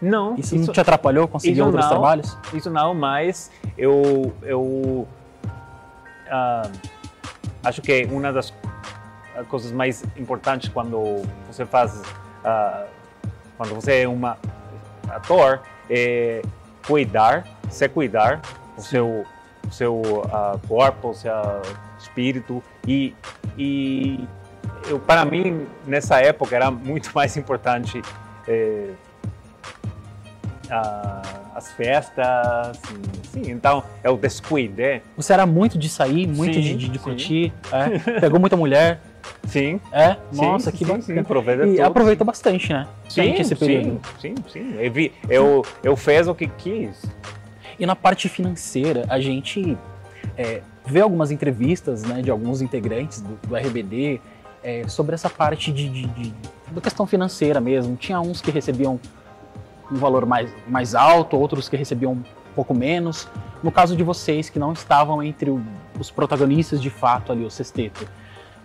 Não. 0.00 0.34
Isso, 0.36 0.54
isso 0.54 0.66
não 0.66 0.72
te 0.72 0.80
atrapalhou 0.80 1.28
conseguir 1.28 1.60
outros 1.62 1.84
não, 1.84 1.90
trabalhos? 1.90 2.38
Isso 2.54 2.70
não, 2.70 2.94
mas 2.94 3.50
eu, 3.76 4.32
eu 4.42 4.60
uh, 4.62 5.06
acho 7.62 7.82
que 7.82 8.06
uma 8.10 8.32
das 8.32 8.52
coisas 9.48 9.70
mais 9.72 10.02
importantes 10.16 10.68
quando 10.68 11.22
você 11.46 11.66
faz, 11.66 12.00
uh, 12.00 12.86
quando 13.56 13.74
você 13.74 14.02
é 14.02 14.08
um 14.08 14.20
ator, 15.08 15.60
é 15.88 16.42
cuidar, 16.86 17.46
se 17.68 17.88
cuidar 17.88 18.40
o 18.76 18.82
seu, 18.82 19.26
o 19.66 19.72
seu 19.72 20.00
uh, 20.00 20.58
corpo, 20.66 21.10
o 21.10 21.14
seu 21.14 21.32
espírito 21.98 22.62
e, 22.86 23.14
e 23.58 24.26
eu, 24.88 24.98
para 24.98 25.24
mim 25.24 25.66
nessa 25.86 26.20
época 26.20 26.56
era 26.56 26.70
muito 26.70 27.10
mais 27.14 27.36
importante 27.36 28.00
eh, 28.48 28.90
as 31.54 31.72
festas, 31.72 32.80
sim, 33.32 33.50
então 33.50 33.82
eu 34.02 34.16
descuidei. 34.16 35.02
Você 35.16 35.32
era 35.32 35.46
muito 35.46 35.78
de 35.78 35.88
sair, 35.88 36.26
muito 36.26 36.54
sim, 36.54 36.76
de, 36.76 36.88
de 36.88 36.98
curtir, 36.98 37.52
é? 37.72 37.98
pegou 38.20 38.38
muita 38.40 38.56
mulher. 38.56 39.00
Sim. 39.46 39.80
É? 39.92 40.16
Nossa, 40.32 40.70
sim, 40.70 40.76
que 40.76 40.84
bacana. 40.84 41.02
Sim, 41.02 41.18
aproveita 41.18 41.66
e 41.66 41.80
aproveitou 41.80 42.26
bastante, 42.26 42.72
né? 42.72 42.86
Sim, 43.08 43.34
esse 43.34 43.54
período. 43.54 44.00
Sim, 44.20 44.34
sim, 44.34 44.44
sim. 44.48 44.74
Eu, 44.78 44.92
vi, 44.92 45.12
eu, 45.28 45.66
eu 45.82 45.96
fiz 45.96 46.26
o 46.26 46.34
que 46.34 46.46
quis. 46.46 47.02
E 47.78 47.86
na 47.86 47.96
parte 47.96 48.28
financeira, 48.28 49.04
a 49.08 49.20
gente 49.20 49.76
é, 50.36 50.62
vê 50.86 51.00
algumas 51.00 51.30
entrevistas 51.30 52.02
né, 52.02 52.22
de 52.22 52.30
alguns 52.30 52.62
integrantes 52.62 53.20
do, 53.20 53.38
do 53.46 53.56
RBD 53.56 54.20
é, 54.62 54.86
sobre 54.88 55.14
essa 55.14 55.30
parte 55.30 55.72
de, 55.72 55.88
de, 55.88 56.06
de, 56.06 56.34
da 56.70 56.80
questão 56.80 57.06
financeira 57.06 57.60
mesmo. 57.60 57.96
Tinha 57.96 58.20
uns 58.20 58.40
que 58.40 58.50
recebiam 58.50 59.00
um 59.90 59.96
valor 59.96 60.26
mais, 60.26 60.54
mais 60.66 60.94
alto, 60.94 61.36
outros 61.36 61.68
que 61.68 61.76
recebiam 61.76 62.12
um 62.12 62.22
pouco 62.54 62.74
menos. 62.74 63.28
No 63.62 63.70
caso 63.70 63.96
de 63.96 64.02
vocês 64.02 64.48
que 64.48 64.58
não 64.58 64.72
estavam 64.72 65.22
entre 65.22 65.50
o, 65.50 65.62
os 65.98 66.10
protagonistas 66.10 66.80
de 66.80 66.90
fato 66.90 67.32
ali, 67.32 67.44
o 67.44 67.50
sexteto, 67.50 68.06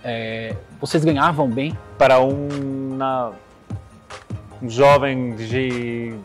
é, 0.03 0.55
vocês 0.79 1.03
ganhavam 1.03 1.50
bem? 1.50 1.77
Para 1.98 2.20
um, 2.22 2.96
na, 2.96 3.32
um 4.62 4.70
jovem 4.70 5.36
de 5.36 6.15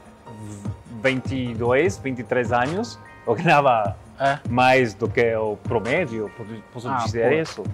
22, 1.03 1.99
23 1.99 2.53
anos, 2.53 2.99
eu 3.27 3.35
ganhava 3.35 3.97
é. 4.19 4.39
mais 4.49 4.93
do 4.93 5.09
que 5.09 5.35
o 5.35 5.57
promédio, 5.57 6.31
posso 6.73 6.89
ah, 6.89 6.97
dizer 6.97 7.31
pô. 7.31 7.35
isso? 7.37 7.65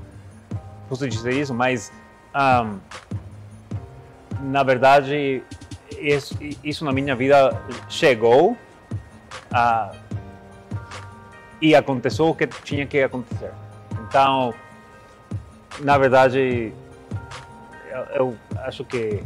Posso 0.89 1.09
dizer 1.09 1.33
isso, 1.33 1.53
mas 1.53 1.91
um, 2.35 2.79
na 4.51 4.63
verdade 4.63 5.43
isso, 6.01 6.85
na 6.85 6.93
minha 6.93 7.15
vida 7.15 7.61
chegou 7.89 8.57
a, 9.53 9.93
e 11.61 11.75
aconteceu 11.75 12.29
o 12.29 12.35
que 12.35 12.47
tinha 12.47 12.87
que 12.87 13.03
acontecer. 13.03 13.51
Então, 14.09 14.55
na 15.81 15.99
verdade, 15.99 16.73
eu, 17.91 18.05
eu 18.15 18.37
acho 18.65 18.85
que 18.85 19.23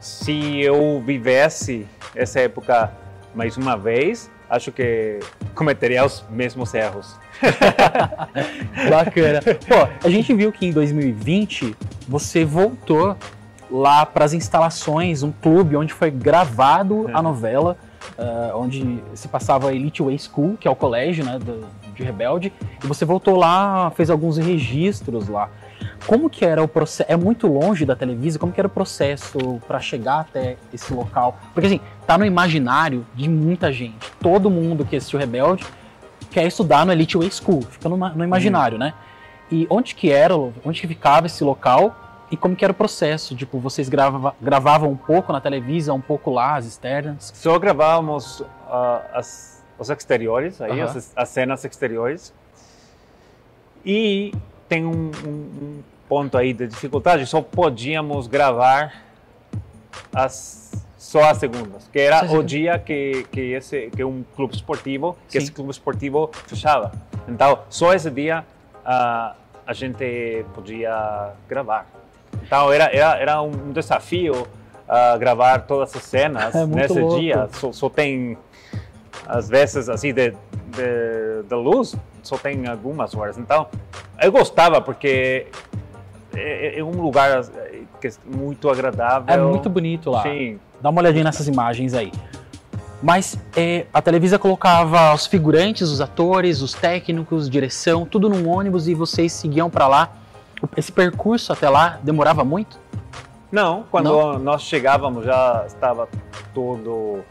se 0.00 0.60
eu 0.60 1.00
vivesse 1.04 1.86
essa 2.14 2.40
época 2.40 2.92
mais 3.34 3.56
uma 3.56 3.76
vez, 3.76 4.30
acho 4.48 4.72
que 4.72 5.20
cometeria 5.54 6.04
os 6.04 6.24
mesmos 6.30 6.72
erros. 6.74 7.16
Bacana. 8.88 9.40
Pô, 9.42 10.06
a 10.06 10.10
gente 10.10 10.32
viu 10.32 10.50
que 10.50 10.66
em 10.66 10.72
2020 10.72 11.76
você 12.08 12.44
voltou 12.44 13.16
lá 13.70 14.06
para 14.06 14.24
as 14.24 14.32
instalações, 14.32 15.22
um 15.22 15.32
clube 15.32 15.76
onde 15.76 15.92
foi 15.92 16.10
gravado 16.10 17.08
é. 17.08 17.14
a 17.14 17.22
novela, 17.22 17.76
uh, 18.18 18.56
onde 18.56 19.02
se 19.14 19.28
passava 19.28 19.68
a 19.68 19.74
Elite 19.74 20.02
Way 20.02 20.18
School, 20.18 20.56
que 20.58 20.68
é 20.68 20.70
o 20.70 20.76
colégio 20.76 21.24
né, 21.24 21.38
do, 21.38 21.66
de 21.94 22.02
Rebelde, 22.02 22.52
e 22.82 22.86
você 22.86 23.04
voltou 23.04 23.36
lá, 23.36 23.90
fez 23.90 24.10
alguns 24.10 24.36
registros 24.36 25.28
lá. 25.28 25.48
Como 26.06 26.30
que 26.30 26.44
era 26.44 26.62
o 26.62 26.68
processo? 26.68 27.10
É 27.10 27.16
muito 27.16 27.46
longe 27.46 27.84
da 27.84 27.96
televisão. 27.96 28.38
Como 28.38 28.52
que 28.52 28.60
era 28.60 28.68
o 28.68 28.70
processo 28.70 29.60
para 29.66 29.80
chegar 29.80 30.20
até 30.20 30.56
esse 30.72 30.92
local? 30.92 31.36
Porque 31.52 31.66
assim, 31.66 31.80
tá 32.06 32.16
no 32.16 32.24
imaginário 32.24 33.04
de 33.14 33.28
muita 33.28 33.72
gente. 33.72 34.10
Todo 34.20 34.48
mundo 34.48 34.84
que 34.84 34.96
assistiu 34.96 35.18
Rebelde 35.18 35.66
quer 36.30 36.46
estudar 36.46 36.86
no 36.86 36.92
Elite 36.92 37.16
Way 37.16 37.30
School, 37.30 37.62
fica 37.62 37.88
no, 37.88 37.96
no 37.96 38.24
imaginário, 38.24 38.78
né? 38.78 38.94
E 39.50 39.66
onde 39.70 39.94
que 39.94 40.10
era, 40.10 40.36
onde 40.36 40.80
que 40.80 40.86
ficava 40.86 41.26
esse 41.26 41.42
local 41.42 41.94
e 42.30 42.36
como 42.36 42.56
que 42.56 42.64
era 42.64 42.72
o 42.72 42.74
processo? 42.74 43.36
Tipo, 43.36 43.58
vocês 43.58 43.88
grava, 43.88 44.34
gravavam 44.40 44.90
um 44.90 44.96
pouco 44.96 45.32
na 45.32 45.40
televisão, 45.40 45.96
um 45.96 46.00
pouco 46.00 46.30
lá, 46.30 46.56
as 46.56 46.66
externas? 46.66 47.32
Só 47.34 47.58
gravávamos 47.58 48.40
uh, 48.40 48.46
as, 49.12 49.64
os 49.78 49.90
exteriores, 49.90 50.60
aí, 50.60 50.80
uhum. 50.80 50.84
as, 50.84 51.12
as, 51.14 51.28
cenas 51.28 51.64
exteriores. 51.64 52.34
E 53.84 54.32
tem 54.68 54.84
um, 54.84 55.10
um, 55.24 55.28
um, 55.28 55.82
ponto 56.08 56.36
aí 56.36 56.52
de 56.52 56.66
dificuldade, 56.66 57.24
só 57.26 57.40
podíamos 57.40 58.26
gravar 58.26 59.02
as 60.14 60.66
só 60.98 61.22
as 61.30 61.38
segundas, 61.38 61.88
que 61.92 62.00
era 62.00 62.24
o 62.32 62.42
dia 62.42 62.80
que, 62.80 63.24
que 63.30 63.52
esse 63.52 63.90
que 63.94 64.02
um 64.02 64.24
clube 64.34 64.54
esportivo, 64.54 65.16
que 65.28 65.32
Sim. 65.32 65.38
esse 65.38 65.52
clube 65.52 65.70
esportivo 65.70 66.30
fechava. 66.48 66.90
Então, 67.28 67.60
só 67.70 67.94
esse 67.94 68.10
dia 68.10 68.44
uh, 68.80 69.36
a 69.64 69.72
gente 69.72 70.44
podia 70.52 71.32
gravar. 71.48 71.86
Então, 72.46 72.72
era, 72.72 72.84
era, 72.94 73.18
era 73.18 73.42
um 73.42 73.72
desafio 73.72 74.46
uh, 74.88 75.18
gravar 75.18 75.60
todas 75.60 75.94
as 75.94 76.02
cenas 76.02 76.54
é 76.56 76.64
nesse 76.64 76.98
louco. 76.98 77.20
dia. 77.20 77.48
Só, 77.52 77.72
só, 77.72 77.88
tem, 77.88 78.38
às 79.26 79.48
vezes, 79.48 79.88
assim, 79.88 80.14
de, 80.14 80.30
de, 80.30 81.42
de 81.48 81.54
luz, 81.54 81.96
só 82.22 82.38
tem 82.38 82.66
algumas 82.66 83.14
horas. 83.14 83.36
Então, 83.36 83.66
eu 84.22 84.30
gostava 84.30 84.80
porque 84.80 85.46
é, 86.34 86.78
é, 86.78 86.84
um 86.84 87.00
lugar 87.00 87.42
que 88.00 88.08
é 88.08 88.12
muito 88.24 88.70
agradável. 88.70 89.34
É 89.34 89.38
muito 89.38 89.68
bonito 89.68 90.10
lá. 90.10 90.22
Sim. 90.22 90.58
Dá 90.80 90.90
uma 90.90 91.00
olhadinha 91.00 91.24
nessas 91.24 91.48
imagens 91.48 91.94
aí. 91.94 92.12
Mas 93.02 93.38
é, 93.56 93.86
a 93.92 94.00
Televisa 94.00 94.38
colocava 94.38 95.12
os 95.14 95.26
figurantes, 95.26 95.90
os 95.90 96.00
atores, 96.00 96.62
os 96.62 96.72
técnicos, 96.72 97.48
direção, 97.48 98.06
tudo 98.06 98.28
num 98.28 98.48
ônibus 98.48 98.88
e 98.88 98.94
vocês 98.94 99.32
seguiam 99.32 99.68
para 99.68 99.86
lá. 99.86 100.12
Esse 100.76 100.90
percurso 100.92 101.52
até 101.52 101.68
lá 101.68 101.98
demorava 102.02 102.44
muito? 102.44 102.78
Não, 103.50 103.84
quando 103.90 104.10
Não? 104.10 104.38
nós 104.38 104.62
chegávamos 104.62 105.24
já 105.24 105.64
estava 105.66 106.08
tudo 106.52 107.22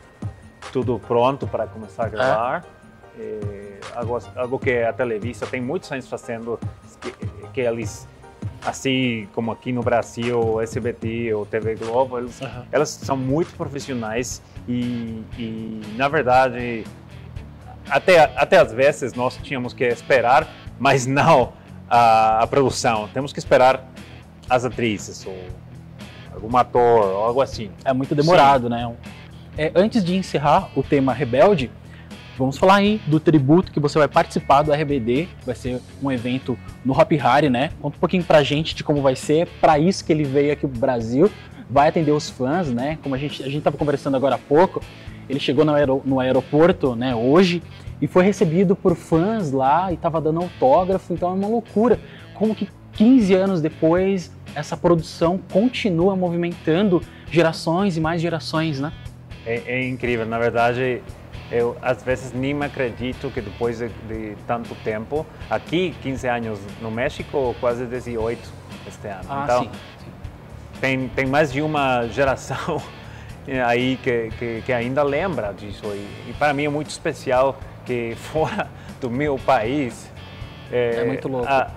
tudo 0.72 1.00
pronto 1.00 1.48
para 1.48 1.68
começar 1.68 2.04
a 2.04 2.08
é? 2.08 2.10
gravar. 2.10 2.66
É. 3.18 3.80
algo, 3.96 4.20
algo, 4.36 4.60
que 4.60 4.84
a 4.84 4.92
Televisa 4.92 5.48
tem 5.48 5.62
muitos 5.62 5.90
anos 5.90 6.10
fazendo, 6.10 6.60
que, 7.00 7.12
que 7.54 7.62
eles 7.62 8.06
assim 8.66 9.28
como 9.34 9.52
aqui 9.52 9.72
no 9.72 9.82
Brasil, 9.82 10.40
o 10.40 10.62
SBT 10.62 11.34
ou 11.34 11.46
TV 11.46 11.76
Globo, 11.76 12.18
eles, 12.18 12.42
uhum. 12.42 12.66
elas 12.72 12.90
são 12.90 13.16
muito 13.16 13.56
profissionais 13.56 14.42
e, 14.68 15.24
e, 15.38 15.82
na 15.96 16.08
verdade, 16.08 16.84
até, 17.90 18.20
até 18.36 18.58
às 18.58 18.74
vezes 18.74 19.14
nós 19.14 19.38
tínhamos 19.38 19.74
que 19.74 19.86
esperar, 19.86 20.48
mas 20.80 21.06
não 21.06 21.54
a, 21.90 22.44
a 22.44 22.48
produção. 22.48 23.10
Temos 23.14 23.32
que 23.32 23.40
esperar 23.40 23.86
as 24.50 24.66
atrizes 24.66 25.26
ou 25.26 25.38
algum 26.34 26.56
ator 26.58 27.06
ou 27.06 27.24
algo 27.24 27.42
assim. 27.42 27.72
É 27.84 27.94
muito 27.94 28.14
demorado, 28.14 28.64
Sim. 28.64 28.70
né? 28.70 28.94
É, 29.58 29.72
antes 29.76 30.04
de 30.04 30.16
encerrar 30.16 30.70
o 30.76 30.84
tema 30.84 31.14
Rebelde, 31.14 31.72
Vamos 32.38 32.58
falar 32.58 32.76
aí 32.76 33.00
do 33.08 33.18
tributo 33.18 33.72
que 33.72 33.80
você 33.80 33.98
vai 33.98 34.10
participar 34.10 34.62
do 34.62 34.74
RBD, 34.74 35.30
vai 35.46 35.56
ser 35.56 35.82
um 36.04 36.12
evento 36.12 36.60
no 36.84 36.92
Hop 36.92 37.10
Hari, 37.14 37.50
né? 37.50 37.72
Conta 37.82 37.96
um 37.96 38.00
pouquinho 38.00 38.26
pra 38.26 38.44
gente 38.44 38.76
de 38.76 38.84
como 38.84 39.02
vai 39.02 39.16
ser, 39.16 39.48
para 39.62 39.80
isso 39.80 40.04
que 40.04 40.12
ele 40.12 40.26
veio 40.26 40.52
aqui 40.52 40.68
pro 40.68 40.78
Brasil, 40.78 41.32
vai 41.70 41.88
atender 41.88 42.12
os 42.12 42.30
fãs, 42.30 42.70
né? 42.70 43.00
Como 43.02 43.16
a 43.16 43.18
gente 43.18 43.42
a 43.42 43.48
gente 43.48 43.64
tava 43.64 43.78
conversando 43.78 44.18
agora 44.18 44.36
há 44.36 44.38
pouco, 44.38 44.82
ele 45.30 45.40
chegou 45.40 45.66
no, 45.66 45.74
aer 45.74 45.88
no 46.04 46.20
aeroporto, 46.20 46.96
né, 46.96 47.16
hoje 47.16 47.62
e 48.02 48.08
foi 48.08 48.24
recebido 48.24 48.76
por 48.76 48.96
fãs 48.96 49.52
lá 49.52 49.92
e 49.92 49.98
tava 49.98 50.20
dando 50.20 50.42
autógrafo, 50.42 51.14
então 51.14 51.30
é 51.30 51.34
uma 51.34 51.48
loucura. 51.48 52.00
Como 52.34 52.54
que 52.54 52.68
15 52.94 53.34
anos 53.34 53.62
depois 53.62 54.32
essa 54.54 54.76
produção 54.78 55.40
continua 55.52 56.16
movimentando 56.16 57.02
gerações 57.32 57.98
e 57.98 58.02
mais 58.02 58.22
gerações, 58.22 58.80
né? 58.80 58.92
É, 59.46 59.62
é 59.66 59.88
incrível, 59.88 60.26
na 60.26 60.40
verdade 60.40 61.02
eu 61.52 61.78
às 61.82 62.04
vezes 62.04 62.34
nem 62.34 62.54
me 62.54 62.66
acredito 62.66 63.30
que 63.30 63.42
depois 63.42 63.78
de, 63.80 63.90
de, 64.08 64.36
tanto 64.48 64.74
tempo, 64.84 65.26
aqui 65.50 65.96
15 66.02 66.28
anos, 66.28 66.60
no 66.82 66.90
México 66.90 67.56
quase 67.60 67.86
18 67.86 68.40
este 68.88 69.08
ano. 69.08 69.26
Ah, 69.30 69.42
então, 69.44 69.64
sim, 69.64 69.70
sim. 70.00 70.12
Tem, 70.82 71.08
tem 71.10 71.26
mais 71.26 71.52
de 71.52 71.62
uma 71.62 72.08
geração 72.08 72.82
aí 73.66 73.98
que, 74.02 74.30
que, 74.38 74.64
que 74.66 74.74
ainda 74.74 75.04
lembra 75.04 75.54
disso. 75.54 75.86
E, 75.88 76.30
e, 76.30 76.36
para 76.38 76.54
mim 76.54 76.66
é 76.66 76.70
muito 76.70 76.90
especial 76.90 77.58
que 77.86 78.16
fora 78.32 78.68
do 79.00 79.10
meu 79.10 79.38
país... 79.38 80.10
É, 80.72 81.02
é 81.02 81.06
muito 81.06 81.28
louco. 81.28 81.48
A, 81.48 81.70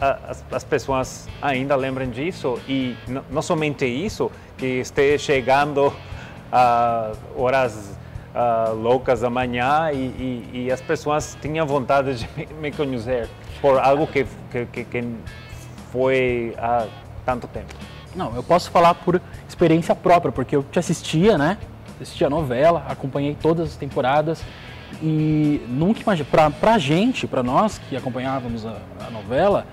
a, 0.00 0.18
as, 0.28 0.44
as, 0.52 0.64
pessoas 0.64 1.28
ainda 1.40 1.74
lembram 1.74 2.08
disso 2.08 2.60
e 2.68 2.96
não 3.30 3.42
somente 3.42 3.84
isso, 3.84 4.30
que 4.56 4.80
esteja 4.80 5.18
chegando 5.18 5.92
a 6.52 7.12
horas 7.36 7.96
uh, 8.34 8.74
loucas 8.74 9.24
amanhã 9.24 9.90
e, 9.92 9.96
e, 9.96 10.50
e, 10.64 10.72
as 10.72 10.80
pessoas 10.80 11.36
tinham 11.40 11.66
vontade 11.66 12.14
de 12.14 12.28
me, 12.36 12.46
me 12.60 12.72
conhecer 12.72 13.28
por 13.60 13.78
algo 13.78 14.06
que, 14.06 14.26
que, 14.72 14.84
que 14.84 15.04
foi 15.90 16.54
há 16.58 16.86
tanto 17.24 17.46
tempo. 17.48 17.74
Não, 18.14 18.34
eu 18.34 18.42
posso 18.42 18.70
falar 18.70 18.94
por 18.94 19.20
experiência 19.48 19.94
própria, 19.94 20.30
porque 20.30 20.54
eu 20.54 20.62
te 20.62 20.78
assistia, 20.78 21.38
né? 21.38 21.58
Assistia 22.00 22.26
a 22.26 22.30
novela, 22.30 22.84
acompanhei 22.88 23.36
todas 23.40 23.70
as 23.70 23.76
temporadas 23.76 24.42
e 25.02 25.60
nunca 25.68 26.00
imaginei. 26.00 26.30
Pra, 26.30 26.50
pra 26.50 26.78
gente, 26.78 27.26
pra 27.26 27.42
nós 27.42 27.78
que 27.88 27.96
acompanhávamos 27.96 28.66
a, 28.66 28.76
a 29.06 29.10
novela, 29.10 29.66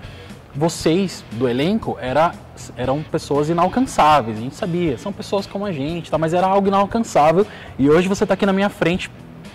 vocês 0.54 1.24
do 1.32 1.48
elenco 1.48 1.96
era, 2.00 2.32
eram 2.76 3.02
pessoas 3.02 3.48
inalcançáveis, 3.48 4.38
a 4.38 4.40
gente 4.40 4.54
sabia, 4.54 4.98
são 4.98 5.12
pessoas 5.12 5.46
como 5.46 5.64
a 5.64 5.72
gente, 5.72 6.10
tá? 6.10 6.18
mas 6.18 6.34
era 6.34 6.46
algo 6.46 6.66
inalcançável 6.66 7.46
e 7.78 7.88
hoje 7.88 8.08
você 8.08 8.24
está 8.24 8.34
aqui 8.34 8.44
na 8.44 8.52
minha 8.52 8.68
frente 8.68 9.10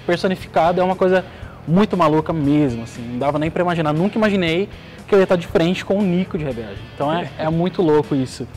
personificado, 0.06 0.80
é 0.80 0.84
uma 0.84 0.96
coisa 0.96 1.26
muito 1.68 1.98
maluca 1.98 2.32
mesmo, 2.32 2.84
assim, 2.84 3.02
não 3.02 3.20
dava 3.20 3.38
nem 3.38 3.52
para 3.52 3.62
imaginar, 3.62 3.92
nunca 3.92 4.18
imaginei 4.18 4.70
que 5.08 5.14
eu 5.14 5.20
ia 5.20 5.24
estar 5.24 5.36
de 5.36 5.48
frente 5.48 5.84
com 5.84 5.98
o 5.98 6.02
Nico 6.02 6.38
de 6.38 6.46
Rebelde, 6.46 6.80
então 6.96 7.12
é, 7.12 7.30
é 7.38 7.50
muito 7.50 7.82
louco 7.82 8.16
isso. 8.16 8.48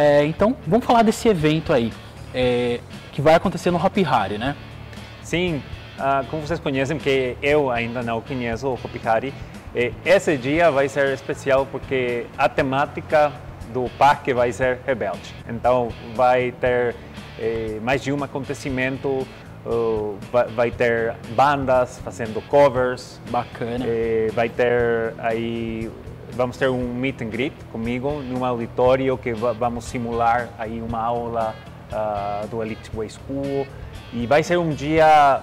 É, 0.00 0.24
então, 0.24 0.56
vamos 0.64 0.86
falar 0.86 1.02
desse 1.02 1.26
evento 1.28 1.72
aí, 1.72 1.92
é, 2.32 2.78
que 3.10 3.20
vai 3.20 3.34
acontecer 3.34 3.72
no 3.72 3.84
Hop 3.84 3.96
Hari, 4.06 4.38
né? 4.38 4.54
Sim, 5.24 5.60
uh, 5.98 6.24
como 6.30 6.46
vocês 6.46 6.60
conhecem, 6.60 6.98
que 6.98 7.36
eu 7.42 7.68
ainda 7.68 8.00
não 8.00 8.20
conheço 8.20 8.68
o 8.68 8.74
Hop 8.74 8.94
Hari, 9.04 9.34
esse 10.04 10.36
dia 10.36 10.70
vai 10.70 10.88
ser 10.88 11.12
especial 11.12 11.66
porque 11.66 12.26
a 12.38 12.48
temática 12.48 13.32
do 13.72 13.90
parque 13.98 14.32
vai 14.32 14.52
ser 14.52 14.78
rebelde. 14.86 15.34
Então 15.48 15.88
vai 16.14 16.52
ter 16.52 16.94
eh, 17.38 17.78
mais 17.82 18.00
de 18.02 18.12
um 18.12 18.22
acontecimento, 18.22 19.26
uh, 19.66 20.16
vai, 20.32 20.46
vai, 20.46 20.70
ter 20.70 21.14
bandas 21.36 21.98
fazendo 22.04 22.40
covers. 22.48 23.20
Bacana. 23.30 23.84
Eh, 23.86 24.30
vai 24.32 24.48
ter 24.48 25.12
aí 25.18 25.90
vamos 26.38 26.56
ter 26.56 26.70
um 26.70 26.94
meet 26.94 27.20
and 27.20 27.30
greet 27.30 27.52
comigo 27.72 28.22
num 28.22 28.44
auditório 28.44 29.18
que 29.18 29.32
vamos 29.32 29.86
simular 29.86 30.48
aí 30.56 30.80
uma 30.80 31.00
aula 31.00 31.52
uh, 31.90 32.46
do 32.46 32.62
Elite 32.62 32.92
Way 32.94 33.10
School 33.10 33.66
e 34.12 34.24
vai 34.24 34.44
ser 34.44 34.56
um 34.56 34.70
dia 34.70 35.42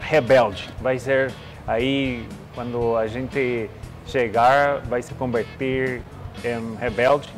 rebelde. 0.00 0.70
Vai 0.80 0.98
ser 0.98 1.34
aí 1.66 2.26
quando 2.54 2.96
a 2.96 3.06
gente 3.06 3.68
chegar, 4.06 4.80
vai 4.86 5.02
se 5.02 5.12
converter 5.12 6.00
em 6.42 6.76
rebelde 6.76 7.28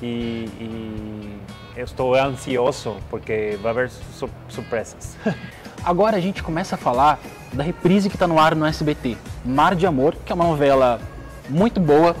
e, 0.00 0.48
e 0.60 1.38
eu 1.76 1.84
estou 1.84 2.14
ansioso 2.14 2.98
porque 3.10 3.58
vai 3.60 3.72
haver 3.72 3.90
su 3.90 4.30
surpresas. 4.48 5.16
Agora 5.84 6.18
a 6.18 6.20
gente 6.20 6.40
começa 6.40 6.76
a 6.76 6.78
falar 6.78 7.18
da 7.52 7.64
reprise 7.64 8.08
que 8.08 8.14
está 8.14 8.28
no 8.28 8.38
ar 8.38 8.54
no 8.54 8.64
SBT, 8.64 9.16
Mar 9.44 9.74
de 9.74 9.88
Amor, 9.88 10.14
que 10.24 10.30
é 10.30 10.34
uma 10.36 10.44
novela 10.44 11.00
muito 11.48 11.80
boa, 11.80 12.16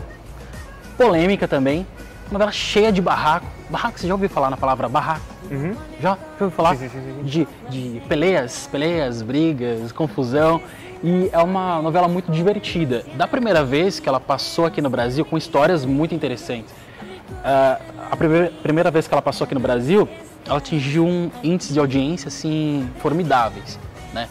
polêmica 0.96 1.46
também, 1.48 1.86
uma 2.30 2.38
novela 2.38 2.52
cheia 2.52 2.90
de 2.92 3.00
barraco. 3.00 3.46
Barraco, 3.68 3.98
você 3.98 4.06
já 4.06 4.14
ouviu 4.14 4.28
falar 4.28 4.50
na 4.50 4.56
palavra 4.56 4.88
barraco? 4.88 5.24
Uhum. 5.50 5.74
Já? 6.00 6.16
Já 6.38 6.44
ouviu 6.44 6.50
falar? 6.50 6.76
Sim, 6.76 6.88
sim, 6.88 7.00
sim. 7.00 7.22
De, 7.24 7.48
de 7.68 8.00
peleias, 8.08 8.68
peleias, 8.70 9.22
brigas, 9.22 9.92
confusão 9.92 10.60
e 11.02 11.28
é 11.32 11.38
uma 11.38 11.82
novela 11.82 12.06
muito 12.06 12.30
divertida. 12.30 13.04
Da 13.16 13.26
primeira 13.26 13.64
vez 13.64 13.98
que 13.98 14.08
ela 14.08 14.20
passou 14.20 14.64
aqui 14.64 14.80
no 14.80 14.88
Brasil, 14.88 15.24
com 15.24 15.36
histórias 15.36 15.84
muito 15.84 16.14
interessantes. 16.14 16.70
Uh, 16.70 17.82
a 18.10 18.16
primeira, 18.16 18.52
primeira 18.62 18.90
vez 18.90 19.08
que 19.08 19.14
ela 19.14 19.22
passou 19.22 19.44
aqui 19.44 19.54
no 19.54 19.60
Brasil, 19.60 20.08
ela 20.46 20.58
atingiu 20.58 21.04
um 21.04 21.30
índice 21.42 21.72
de 21.72 21.78
audiência 21.78 22.28
assim 22.28 22.88
formidáveis, 23.00 23.78
né? 24.12 24.28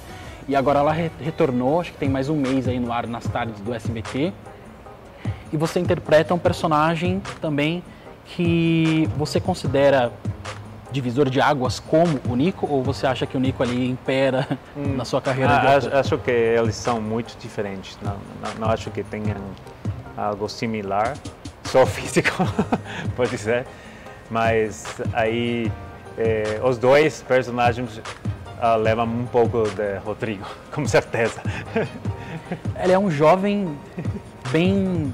E 0.48 0.56
agora 0.56 0.80
ela 0.80 0.92
re 0.92 1.12
retornou, 1.20 1.82
acho 1.82 1.92
que 1.92 1.98
tem 1.98 2.10
mais 2.10 2.30
um 2.30 2.36
mês 2.36 2.68
aí 2.68 2.80
no 2.80 2.92
ar 2.92 3.06
nas 3.06 3.26
tardes 3.26 3.60
do 3.62 3.74
SBT. 3.74 4.34
E 5.52 5.58
você 5.58 5.80
interpreta 5.80 6.34
um 6.34 6.40
personagem 6.40 7.22
também 7.42 7.84
que 8.26 9.10
você 9.18 9.40
considera 9.40 10.12
divisor 10.92 11.30
de 11.30 11.42
águas 11.42 11.80
como 11.80 12.20
o 12.30 12.36
Nico? 12.36 12.68
Ou 12.70 12.84
você 12.84 13.08
acha 13.08 13.26
que 13.26 13.36
o 13.36 13.40
Nico 13.40 13.62
ali 13.64 13.90
impera 13.90 14.48
hum, 14.76 14.96
na 14.96 15.06
sua 15.06 15.22
carreira? 15.22 15.52
Ah, 15.52 15.76
acho, 15.78 15.94
acho, 15.94 16.18
que 16.18 16.32
eles 16.32 16.76
são 16.76 17.02
muito 17.02 17.38
diferentes. 17.38 17.98
Não, 18.02 18.18
não, 18.42 18.54
não 18.60 18.70
acho 18.70 18.90
que 18.92 19.04
tenham 19.04 19.38
algo 20.18 20.48
similar, 20.48 21.14
só 21.64 21.86
físico, 21.88 22.32
pode 23.16 23.38
ser. 23.38 23.66
Mas 24.30 24.86
aí 25.14 25.70
eh, 26.18 26.62
os 26.64 26.78
dois 26.78 27.22
personagens 27.28 27.98
uh, 27.98 28.78
levam 28.78 29.06
um 29.06 29.26
pouco 29.26 29.64
de 29.70 29.98
Rodrigo, 29.98 30.46
com 30.72 30.86
certeza. 30.88 31.42
Ele 32.82 32.94
é 32.94 33.00
um 33.00 33.10
jovem 33.10 33.78
bem 34.52 35.14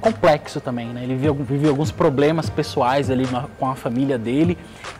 complexo 0.00 0.60
também, 0.60 0.88
né? 0.88 1.02
Ele 1.04 1.14
vive, 1.14 1.32
vive 1.42 1.68
alguns 1.68 1.90
problemas 1.90 2.48
pessoais 2.48 3.10
ali 3.10 3.24
com 3.58 3.70
a 3.70 3.76
família 3.76 4.18
dele 4.18 4.56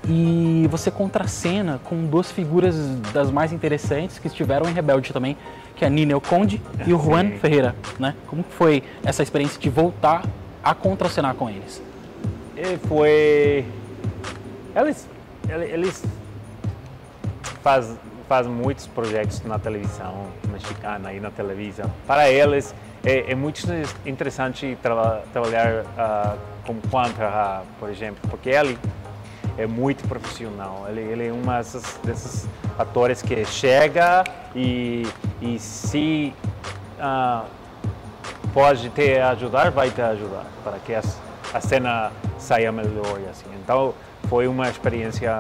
e 0.08 0.66
você 0.70 0.90
contracena 0.90 1.80
com 1.84 2.04
duas 2.06 2.30
figuras 2.30 2.76
das 3.12 3.30
mais 3.30 3.52
interessantes 3.52 4.18
que 4.18 4.26
estiveram 4.26 4.68
em 4.68 4.72
Rebelde 4.72 5.12
também, 5.12 5.36
que 5.74 5.84
é 5.84 5.88
a 5.88 5.90
Nina 5.90 6.20
Conde 6.20 6.60
e 6.86 6.92
o 6.92 7.02
Juan 7.02 7.30
Ferreira, 7.40 7.74
né? 7.98 8.14
Como 8.26 8.42
foi 8.42 8.82
essa 9.04 9.22
experiência 9.22 9.60
de 9.60 9.70
voltar 9.70 10.24
a 10.62 10.74
contracenar 10.74 11.34
com 11.34 11.48
eles? 11.48 11.82
E 12.56 12.76
foi... 12.86 13.64
Eles, 14.76 15.08
eles 15.48 16.04
faz, 17.62 17.96
faz 18.28 18.46
muitos 18.46 18.86
projetos 18.86 19.42
na 19.42 19.58
televisão 19.58 20.26
mexicana 20.50 21.12
e 21.12 21.20
na 21.20 21.30
televisão. 21.30 21.90
Para 22.06 22.30
eles 22.30 22.74
é, 23.04 23.32
é 23.32 23.34
muito 23.34 23.60
interessante 24.04 24.76
tra 24.82 25.22
trabalhar 25.32 25.84
uh, 25.84 26.38
com 26.66 26.76
Juan 26.90 27.08
Ferrara, 27.10 27.62
por 27.78 27.88
exemplo, 27.88 28.20
porque 28.28 28.50
ele 28.50 28.78
é 29.56 29.66
muito 29.66 30.06
profissional. 30.06 30.86
Ele, 30.88 31.00
ele 31.00 31.28
é 31.28 31.32
um 31.32 31.42
desses, 32.04 32.48
atores 32.78 33.20
que 33.20 33.44
chega 33.44 34.24
e, 34.54 35.06
e 35.40 35.58
se 35.58 36.32
uh, 36.98 37.46
pode 38.52 38.88
te 38.90 39.18
ajudar, 39.18 39.70
vai 39.70 39.90
te 39.90 40.00
ajudar 40.00 40.44
para 40.64 40.78
que 40.78 40.94
a, 40.94 41.02
a 41.52 41.60
cena 41.60 42.12
saia 42.38 42.72
melhor. 42.72 43.18
Assim. 43.30 43.46
Então 43.62 43.94
foi 44.28 44.46
uma 44.46 44.68
experiência 44.68 45.34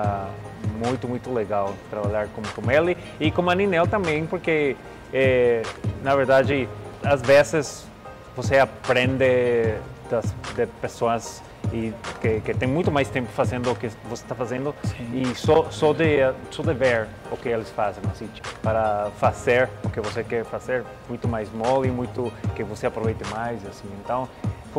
muito, 0.84 1.08
muito 1.08 1.32
legal 1.32 1.74
trabalhar 1.90 2.28
com, 2.28 2.42
com 2.42 2.70
ele 2.70 2.96
e 3.18 3.30
com 3.30 3.48
a 3.48 3.54
Ninel 3.54 3.86
também, 3.86 4.26
porque, 4.26 4.76
é, 5.12 5.62
na 6.02 6.14
verdade, 6.14 6.68
às 7.02 7.22
vezes 7.22 7.86
você 8.36 8.58
aprende 8.58 9.74
das, 10.10 10.34
de 10.54 10.66
pessoas 10.80 11.42
e 11.72 11.92
que, 12.20 12.40
que 12.40 12.54
tem 12.54 12.68
muito 12.68 12.90
mais 12.90 13.08
tempo 13.08 13.30
fazendo 13.30 13.70
o 13.70 13.76
que 13.76 13.88
você 14.08 14.22
está 14.22 14.34
fazendo 14.34 14.74
Sim. 14.82 15.22
e 15.22 15.34
só, 15.34 15.70
só, 15.70 15.92
de, 15.92 16.18
só 16.50 16.62
de 16.62 16.74
ver 16.74 17.06
o 17.30 17.36
que 17.36 17.48
eles 17.48 17.70
fazem, 17.70 18.02
assim, 18.10 18.28
para 18.62 19.10
fazer 19.18 19.68
o 19.84 19.90
que 19.90 20.00
você 20.00 20.24
quer 20.24 20.44
fazer, 20.44 20.84
muito 21.08 21.28
mais 21.28 21.52
mole, 21.52 21.90
muito 21.90 22.32
que 22.56 22.64
você 22.64 22.86
aproveite 22.86 23.22
mais, 23.30 23.64
assim. 23.66 23.88
Então, 24.02 24.28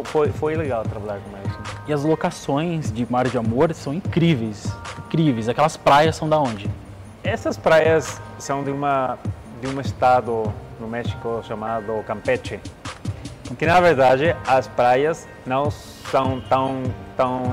foi, 0.03 0.29
foi 0.29 0.55
legal 0.55 0.83
trabalhar 0.83 1.19
com 1.19 1.37
eles. 1.37 1.51
Assim. 1.51 1.77
E 1.87 1.93
as 1.93 2.03
locações 2.03 2.91
de 2.91 3.09
Mar 3.09 3.27
de 3.27 3.37
Amor 3.37 3.73
são 3.73 3.93
incríveis, 3.93 4.65
incríveis. 5.05 5.47
Aquelas 5.47 5.77
praias 5.77 6.15
são 6.15 6.27
da 6.27 6.39
onde? 6.39 6.69
Essas 7.23 7.57
praias 7.57 8.19
são 8.39 8.63
de 8.63 8.71
uma 8.71 9.17
de 9.61 9.67
um 9.67 9.79
estado 9.79 10.51
no 10.81 10.87
México 10.87 11.41
chamado 11.47 12.03
Campeche, 12.05 12.59
que 13.57 13.65
na 13.65 13.79
verdade 13.79 14.35
as 14.45 14.67
praias 14.67 15.27
não 15.45 15.69
são 15.69 16.41
tão 16.41 16.83
tão 17.15 17.43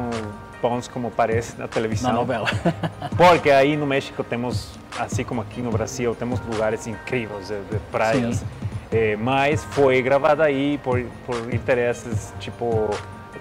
bons 0.61 0.89
como 0.89 1.11
parece 1.11 1.57
na 1.59 1.69
televisão. 1.69 2.11
Na 2.11 2.17
novela. 2.17 2.49
Porque 3.17 3.51
aí 3.51 3.77
no 3.77 3.87
México 3.87 4.25
temos, 4.25 4.71
assim 4.99 5.23
como 5.23 5.41
aqui 5.41 5.61
no 5.61 5.71
Brasil, 5.71 6.15
temos 6.15 6.41
lugares 6.41 6.87
incríveis 6.87 7.49
de, 7.49 7.61
de 7.65 7.79
praias. 7.93 8.45
É, 8.91 9.17
mas 9.17 9.63
foi 9.65 10.01
gravada 10.01 10.45
aí 10.45 10.81
por, 10.83 11.01
por 11.27 11.53
interesses 11.53 12.33
tipo 12.41 12.89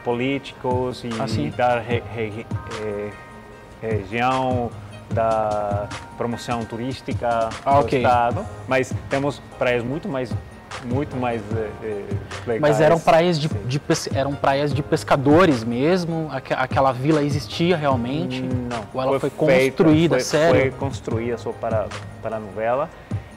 políticos 0.04 1.04
e 1.04 1.22
assim. 1.22 1.50
da 1.50 1.80
re, 1.80 2.04
re, 2.14 2.46
re, 2.82 3.14
região 3.82 4.70
da 5.10 5.88
promoção 6.18 6.64
turística 6.66 7.50
ah, 7.66 7.74
do 7.74 7.80
okay. 7.80 8.00
estado, 8.00 8.46
mas 8.68 8.94
temos 9.10 9.42
praias 9.58 9.84
muito 9.84 10.08
mais 10.08 10.32
muito 10.84 11.16
mais 11.16 11.42
é, 11.82 12.04
legais. 12.46 12.62
Mas 12.62 12.82
eram 12.82 13.00
praias 13.00 13.40
de, 13.40 13.48
de, 13.48 13.82
eram 14.14 14.36
praias 14.36 14.74
de 14.74 14.84
pescadores 14.84 15.64
mesmo? 15.64 16.30
Aquela 16.32 16.92
vila 16.92 17.24
existia 17.24 17.76
realmente? 17.76 18.42
Não. 18.42 18.84
Ou 18.94 19.02
ela 19.02 19.20
foi, 19.20 19.30
foi 19.30 19.30
construída, 19.30 20.16
foi, 20.16 20.24
sério? 20.24 20.62
Foi 20.62 20.72
construída 20.72 21.38
só 21.38 21.52
para 21.52 21.88
para 22.22 22.38
a 22.38 22.40
novela 22.40 22.90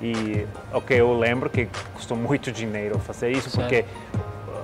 e 0.02 0.46
ok, 0.72 0.98
eu 0.98 1.16
lembro 1.16 1.48
que 1.48 1.68
custou 1.94 2.16
muito 2.16 2.50
dinheiro 2.50 2.98
fazer 2.98 3.30
isso 3.30 3.50
sério? 3.50 3.85
porque 3.85 3.85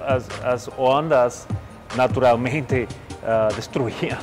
as, 0.07 0.29
as 0.45 0.71
ondas 0.79 1.47
naturalmente 1.95 2.89
uh, 3.27 3.55
destruíam 3.55 4.19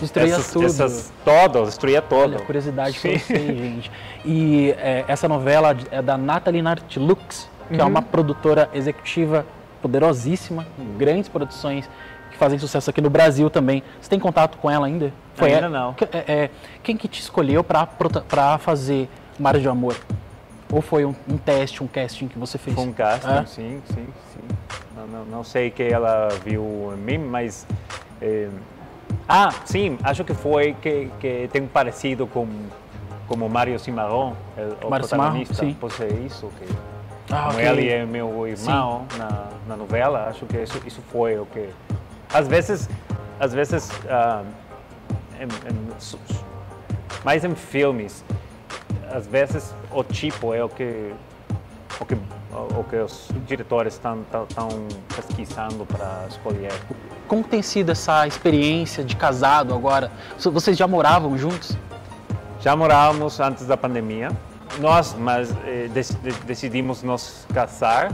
Destruía 0.00 0.34
essas, 0.36 0.52
tudo. 0.52 0.66
Essas, 0.66 1.12
todo, 1.24 1.64
destruía 1.64 2.00
todo. 2.00 2.34
Olha, 2.34 2.40
curiosidade 2.40 2.98
Sim. 2.98 3.18
pra 3.18 3.36
gente. 3.36 3.90
E 4.24 4.70
é, 4.78 5.04
essa 5.08 5.28
novela 5.28 5.76
é 5.90 6.00
da 6.00 6.16
Nathalie 6.16 6.62
Nartlux, 6.62 7.50
que 7.68 7.74
uhum. 7.74 7.80
é 7.80 7.84
uma 7.84 8.02
produtora 8.02 8.70
executiva 8.72 9.44
poderosíssima, 9.82 10.66
grandes 10.96 11.28
produções 11.28 11.88
que 12.30 12.38
fazem 12.38 12.58
sucesso 12.58 12.90
aqui 12.90 13.00
no 13.00 13.10
Brasil 13.10 13.50
também. 13.50 13.82
Você 14.00 14.08
tem 14.08 14.18
contato 14.18 14.56
com 14.58 14.70
ela 14.70 14.86
ainda? 14.86 15.12
Foi 15.34 15.52
ainda 15.52 15.68
não. 15.68 15.94
É, 16.12 16.32
é, 16.32 16.50
quem 16.82 16.96
que 16.96 17.06
te 17.06 17.20
escolheu 17.20 17.62
para 17.62 18.58
fazer 18.58 19.08
Mar 19.38 19.58
de 19.58 19.68
Amor? 19.68 19.96
Ou 20.72 20.80
foi 20.80 21.04
um, 21.04 21.14
um, 21.28 21.36
teste, 21.36 21.84
um 21.84 21.86
casting 21.86 22.26
que 22.26 22.38
você 22.38 22.58
fez? 22.58 22.74
Foi 22.74 22.84
um 22.84 22.92
casting, 22.92 23.28
é? 23.28 23.46
sim, 23.46 23.82
sim, 23.86 24.06
sim. 24.32 24.40
Não, 24.96 25.06
não, 25.06 25.24
não, 25.24 25.44
sei 25.44 25.70
que 25.70 25.82
ela 25.82 26.28
viu 26.44 26.92
em 26.94 27.00
mim, 27.00 27.18
mas... 27.18 27.66
Eh, 28.24 28.48
ah, 29.28 29.50
sim, 29.66 29.98
acho 30.02 30.24
que 30.24 30.32
foi 30.32 30.74
que, 30.80 31.10
que 31.20 31.48
tem 31.52 31.66
parecido 31.66 32.26
com 32.26 32.48
como 33.28 33.48
Mário 33.48 33.78
Cimarrón, 33.78 34.32
o 34.82 34.88
Mário 34.88 35.06
protagonista. 35.08 35.54
Cimarrón, 35.54 35.78
pode 35.78 35.94
ser 35.94 36.12
isso, 36.20 36.50
que 36.58 36.66
ah, 37.30 37.44
como 37.46 37.58
okay. 37.58 37.68
ele 37.68 37.88
é 37.88 38.06
meu 38.06 38.46
irmão 38.46 39.06
na, 39.18 39.48
na, 39.66 39.76
novela, 39.76 40.26
acho 40.28 40.44
que 40.46 40.58
isso, 40.58 40.80
isso 40.86 41.02
foi 41.10 41.38
o 41.38 41.46
que... 41.46 41.68
Às 42.32 42.46
vezes, 42.48 42.88
às 43.40 43.52
vezes, 43.54 43.90
em, 45.40 45.44
em, 45.44 45.94
mais 47.24 47.44
em 47.44 47.54
filmes, 47.54 48.24
às 49.10 49.26
vezes 49.26 49.74
o 49.90 50.02
tipo 50.02 50.52
é 50.52 50.62
o 50.62 50.68
que 50.68 51.14
o 52.00 52.04
que, 52.04 52.14
o 52.14 52.84
que 52.84 52.96
os 52.96 53.28
diretores 53.46 53.94
estão 53.94 54.24
pesquisando 55.14 55.86
para 55.86 56.26
escolher. 56.28 56.72
Como 57.26 57.42
tem 57.42 57.62
sido 57.62 57.92
essa 57.92 58.26
experiência 58.26 59.02
de 59.02 59.16
casado 59.16 59.74
agora? 59.74 60.10
Vocês 60.38 60.76
já 60.76 60.86
moravam 60.86 61.36
juntos? 61.38 61.76
Já 62.60 62.76
morávamos 62.76 63.40
antes 63.40 63.66
da 63.66 63.76
pandemia. 63.76 64.30
Nós 64.78 65.14
mas, 65.18 65.50
eh, 65.64 65.88
decidimos 66.46 67.02
nos 67.02 67.46
casar 67.52 68.12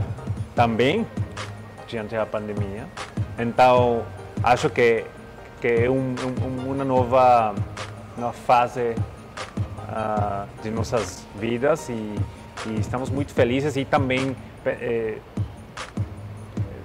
também 0.55 1.05
diante 1.87 2.15
da 2.15 2.25
pandemia. 2.25 2.87
Então, 3.37 4.03
acho 4.43 4.69
que, 4.69 5.03
que 5.59 5.67
é 5.67 5.89
um, 5.89 6.15
um, 6.43 6.71
uma 6.71 6.85
nova 6.85 7.53
uma 8.17 8.33
fase 8.33 8.95
uh, 9.89 10.47
de 10.61 10.69
nossas 10.69 11.25
vidas 11.39 11.89
e, 11.89 11.93
e, 12.67 12.79
estamos 12.79 13.09
muito 13.09 13.33
felizes 13.33 13.75
e 13.75 13.85
também 13.85 14.35
eh, 14.65 15.17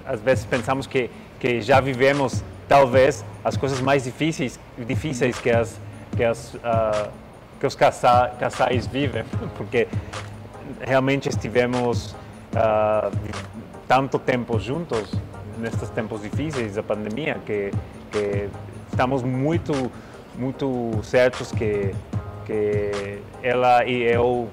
às 0.05 0.21
vezes 0.21 0.45
pensamos 0.45 0.87
que 0.87 1.09
que 1.39 1.61
já 1.61 1.79
vivemos 1.79 2.43
talvez 2.67 3.23
as 3.43 3.55
coisas 3.55 3.79
mais 3.81 4.03
difíceis 4.03 4.59
difíceis 4.77 5.39
que 5.39 5.49
as 5.49 5.79
que 6.15 6.23
as 6.23 6.53
uh, 6.55 7.09
que 7.59 7.65
os 7.65 7.75
casais, 7.75 8.33
casais 8.39 8.87
vivem 8.87 9.23
porque 9.57 9.87
realmente 10.81 11.29
estivemos 11.29 12.11
uh, 12.53 13.11
tanto 13.87 14.19
tempo 14.19 14.59
juntos 14.59 15.13
nestes 15.57 15.89
tempos 15.89 16.21
difíceis 16.21 16.75
da 16.75 16.83
pandemia 16.83 17.39
que, 17.45 17.71
que 18.11 18.49
estamos 18.91 19.23
muito 19.23 19.91
muito 20.35 20.99
certos 21.03 21.51
que 21.51 21.93
que 22.45 23.21
ela 23.43 23.85
e 23.85 24.03
eu 24.03 24.49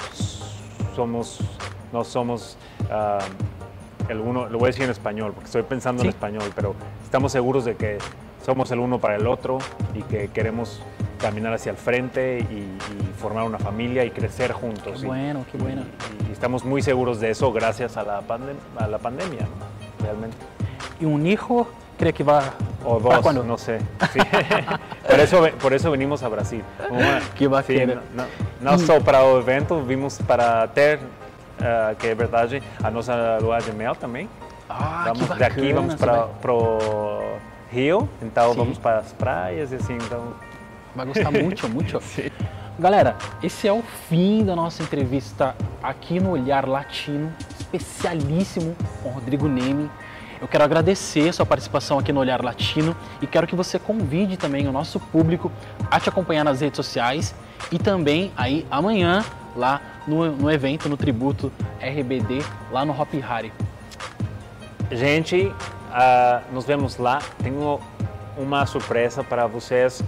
somos 0.94 1.40
nós 1.92 2.08
somos 2.08 2.56
uh, 2.82 3.54
el 4.08 4.20
uno, 4.20 4.46
lo 4.48 4.58
voy 4.58 4.66
a 4.66 4.68
decir 4.68 4.84
en 4.84 4.90
español 4.90 5.32
porque 5.32 5.46
estoy 5.46 5.62
pensando 5.62 6.02
¿Sí? 6.02 6.08
en 6.08 6.14
español, 6.14 6.44
pero 6.54 6.74
estamos 7.04 7.32
seguros 7.32 7.64
de 7.64 7.76
que 7.76 7.98
somos 8.44 8.70
el 8.70 8.78
uno 8.78 8.98
para 8.98 9.16
el 9.16 9.26
otro 9.26 9.58
y 9.94 10.02
que 10.02 10.28
queremos 10.28 10.82
caminar 11.18 11.54
hacia 11.54 11.70
el 11.70 11.76
frente 11.78 12.40
y, 12.50 12.54
y 12.54 13.12
formar 13.18 13.44
una 13.44 13.58
familia 13.58 14.04
y 14.04 14.10
crecer 14.10 14.52
juntos. 14.52 15.00
Qué 15.00 15.06
bueno, 15.06 15.44
qué 15.50 15.56
bueno. 15.58 15.82
Y, 16.26 16.28
y, 16.28 16.32
estamos 16.32 16.64
muy 16.64 16.82
seguros 16.82 17.20
de 17.20 17.30
eso 17.30 17.52
gracias 17.52 17.96
a 17.96 18.02
la, 18.04 18.20
pandem 18.20 18.56
a 18.76 18.86
la 18.86 18.98
pandemia, 18.98 19.40
¿no? 19.40 20.04
realmente. 20.04 20.36
Y 21.00 21.06
un 21.06 21.26
hijo 21.26 21.66
cree 21.98 22.12
que 22.12 22.22
va 22.24 22.42
O 22.84 22.98
para 22.98 23.16
dos, 23.16 23.22
cuándo? 23.22 23.42
no 23.44 23.56
sé. 23.56 23.78
Sí. 24.12 24.18
por, 25.08 25.20
eso, 25.20 25.46
por 25.62 25.72
eso 25.72 25.90
venimos 25.90 26.22
a 26.22 26.28
Brasil. 26.28 26.62
Uma- 26.90 27.20
Que 27.38 27.48
bacana. 27.48 27.94
Sim, 27.94 27.98
não, 28.14 28.26
não 28.72 28.78
só 28.78 29.00
para 29.00 29.24
o 29.24 29.38
evento, 29.38 29.80
vimos 29.82 30.18
para 30.26 30.66
ter, 30.68 30.98
ah, 31.64 31.94
que 31.98 32.06
é 32.06 32.14
verdade, 32.14 32.62
a 32.82 32.90
nossa 32.90 33.38
lua 33.40 33.58
de 33.58 33.72
mel 33.72 33.94
também. 33.94 34.28
Ah, 34.68 35.04
vamos 35.06 35.22
que 35.22 35.28
bacana. 35.28 35.48
daqui 35.48 35.72
vamos 35.72 35.94
para 35.94 36.24
pro 36.40 37.38
Rio, 37.70 38.08
então 38.22 38.52
Sim. 38.52 38.58
vamos 38.58 38.78
para 38.78 38.98
as 38.98 39.12
praias 39.12 39.72
e 39.72 39.76
assim, 39.76 39.94
então 39.94 40.34
vai 40.94 41.06
gostar 41.06 41.30
muito, 41.32 41.68
muito. 41.68 42.00
Galera, 42.78 43.16
esse 43.42 43.68
é 43.68 43.72
o 43.72 43.82
fim 44.08 44.44
da 44.44 44.56
nossa 44.56 44.82
entrevista 44.82 45.54
aqui 45.82 46.18
no 46.18 46.30
Olhar 46.30 46.66
Latino, 46.66 47.32
especialíssimo 47.58 48.76
com 49.02 49.10
o 49.10 49.12
Rodrigo 49.12 49.46
Neme. 49.48 49.90
Eu 50.40 50.48
quero 50.48 50.64
agradecer 50.64 51.32
sua 51.32 51.46
participação 51.46 51.98
aqui 51.98 52.12
no 52.12 52.20
Olhar 52.20 52.42
Latino 52.42 52.94
e 53.22 53.26
quero 53.26 53.46
que 53.46 53.54
você 53.54 53.78
convide 53.78 54.36
também 54.36 54.66
o 54.66 54.72
nosso 54.72 54.98
público 54.98 55.50
a 55.90 55.98
te 55.98 56.08
acompanhar 56.08 56.44
nas 56.44 56.60
redes 56.60 56.76
sociais 56.76 57.34
e 57.70 57.78
também 57.78 58.32
aí 58.36 58.66
amanhã 58.70 59.24
lá 59.56 59.80
no, 60.06 60.30
no 60.32 60.50
evento, 60.50 60.88
no 60.88 60.96
tributo 60.96 61.50
RBD, 61.80 62.42
lá 62.70 62.84
no 62.84 62.92
Hop 62.98 63.08
Hari. 63.28 63.52
Gente, 64.90 65.52
ah, 65.90 66.42
nos 66.52 66.64
vemos 66.64 66.96
lá. 66.98 67.20
Tenho 67.42 67.80
uma 68.36 68.66
surpresa 68.66 69.22
para 69.24 69.46
vocês. 69.46 70.02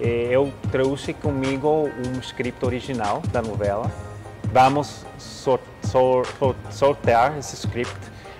Eh, 0.00 0.28
Eu 0.30 0.52
trouxe 0.70 1.12
comigo 1.12 1.88
um 2.06 2.18
script 2.20 2.64
original 2.64 3.22
da 3.32 3.40
novela. 3.42 3.90
Vamos 4.52 5.04
sor- 5.18 5.60
sor- 5.82 6.26
sor- 6.38 6.56
sortear 6.70 7.36
esse 7.38 7.54
script 7.56 7.96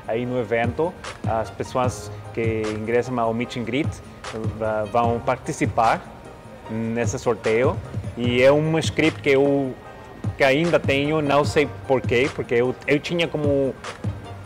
aí 0.06 0.24
no 0.24 0.38
evento. 0.38 0.92
As 1.26 1.50
pessoas 1.50 2.10
que 2.34 2.62
ingressam 2.78 3.18
ao 3.18 3.32
Meet 3.34 3.56
and 3.56 3.64
Greet 3.64 3.88
vão 4.92 5.18
participar 5.20 6.00
nesse 6.70 7.18
sorteio. 7.18 7.76
E 8.16 8.42
é 8.42 8.52
um 8.52 8.78
script 8.78 9.20
que 9.22 9.30
eu 9.30 9.74
que 10.36 10.44
ainda 10.44 10.78
tenho, 10.78 11.20
não 11.20 11.44
sei 11.44 11.68
porquê, 11.86 12.30
porque 12.34 12.54
eu, 12.54 12.74
eu 12.86 12.98
tinha 12.98 13.26
como 13.26 13.74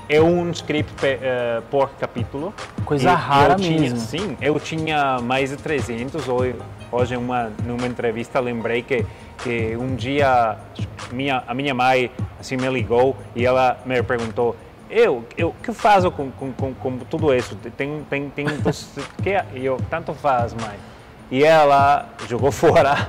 é 0.09 0.21
um 0.21 0.51
script 0.51 0.95
eh, 1.05 1.63
por 1.71 1.91
capítulo. 1.91 2.53
Coisa 2.85 3.11
E 3.11 3.15
rara 3.15 3.55
eu 3.55 3.57
tinha, 3.57 3.81
mesmo. 3.81 3.99
Sim, 3.99 4.37
eu 4.41 4.61
tinha 4.61 5.19
mais 5.21 5.51
de 5.51 5.57
300. 5.57 6.29
Hoje, 6.29 6.55
hoje 6.91 7.17
uma, 7.17 7.51
numa 7.65 7.87
entrevista, 7.87 8.39
lembrei 8.41 8.83
que, 8.83 9.07
que 9.43 9.77
um 9.77 9.95
dia 9.95 10.57
minha, 11.11 11.43
a 11.47 11.55
minha 11.55 11.73
mãe 11.73 12.11
assim, 12.39 12.57
me 12.57 12.69
ligou 12.69 13.17
e 13.35 13.47
ela 13.47 13.79
me 13.87 14.03
perguntou 14.03 14.57
eu, 14.93 15.25
eu 15.39 15.55
que 15.63 15.73
faço 15.73 16.11
com, 16.11 16.31
com, 16.31 16.53
com, 16.53 16.75
com 16.75 16.99
tudo 16.99 17.35
isso? 17.35 17.57
Tem, 17.77 18.05
tem, 18.11 18.29
tem, 18.29 18.47
que 19.23 19.59
E 19.59 19.65
eu, 19.65 19.79
tanto 19.89 20.13
faz, 20.13 20.53
mãe. 20.53 20.77
E 21.31 21.43
ela 21.43 22.11
jogou 22.29 22.53
fora 22.53 23.09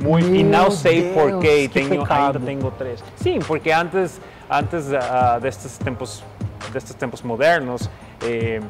muito, 0.00 0.26
e 0.28 0.42
Meu 0.44 0.62
não 0.62 0.70
sei 0.70 1.02
Deus, 1.02 1.14
porquê, 1.14 1.68
que 1.68 1.74
tenho, 1.74 1.88
pecado. 2.02 2.36
ainda 2.36 2.40
tenho 2.40 2.70
três. 2.72 3.02
Sim, 3.16 3.38
porque 3.40 3.70
antes, 3.70 4.20
antes 4.50 4.92
ah, 4.92 5.38
destes 5.40 5.78
tempos, 5.78 6.22
destes 6.72 6.94
tempos 6.94 7.22
modernos, 7.22 7.88
eh, 8.22 8.60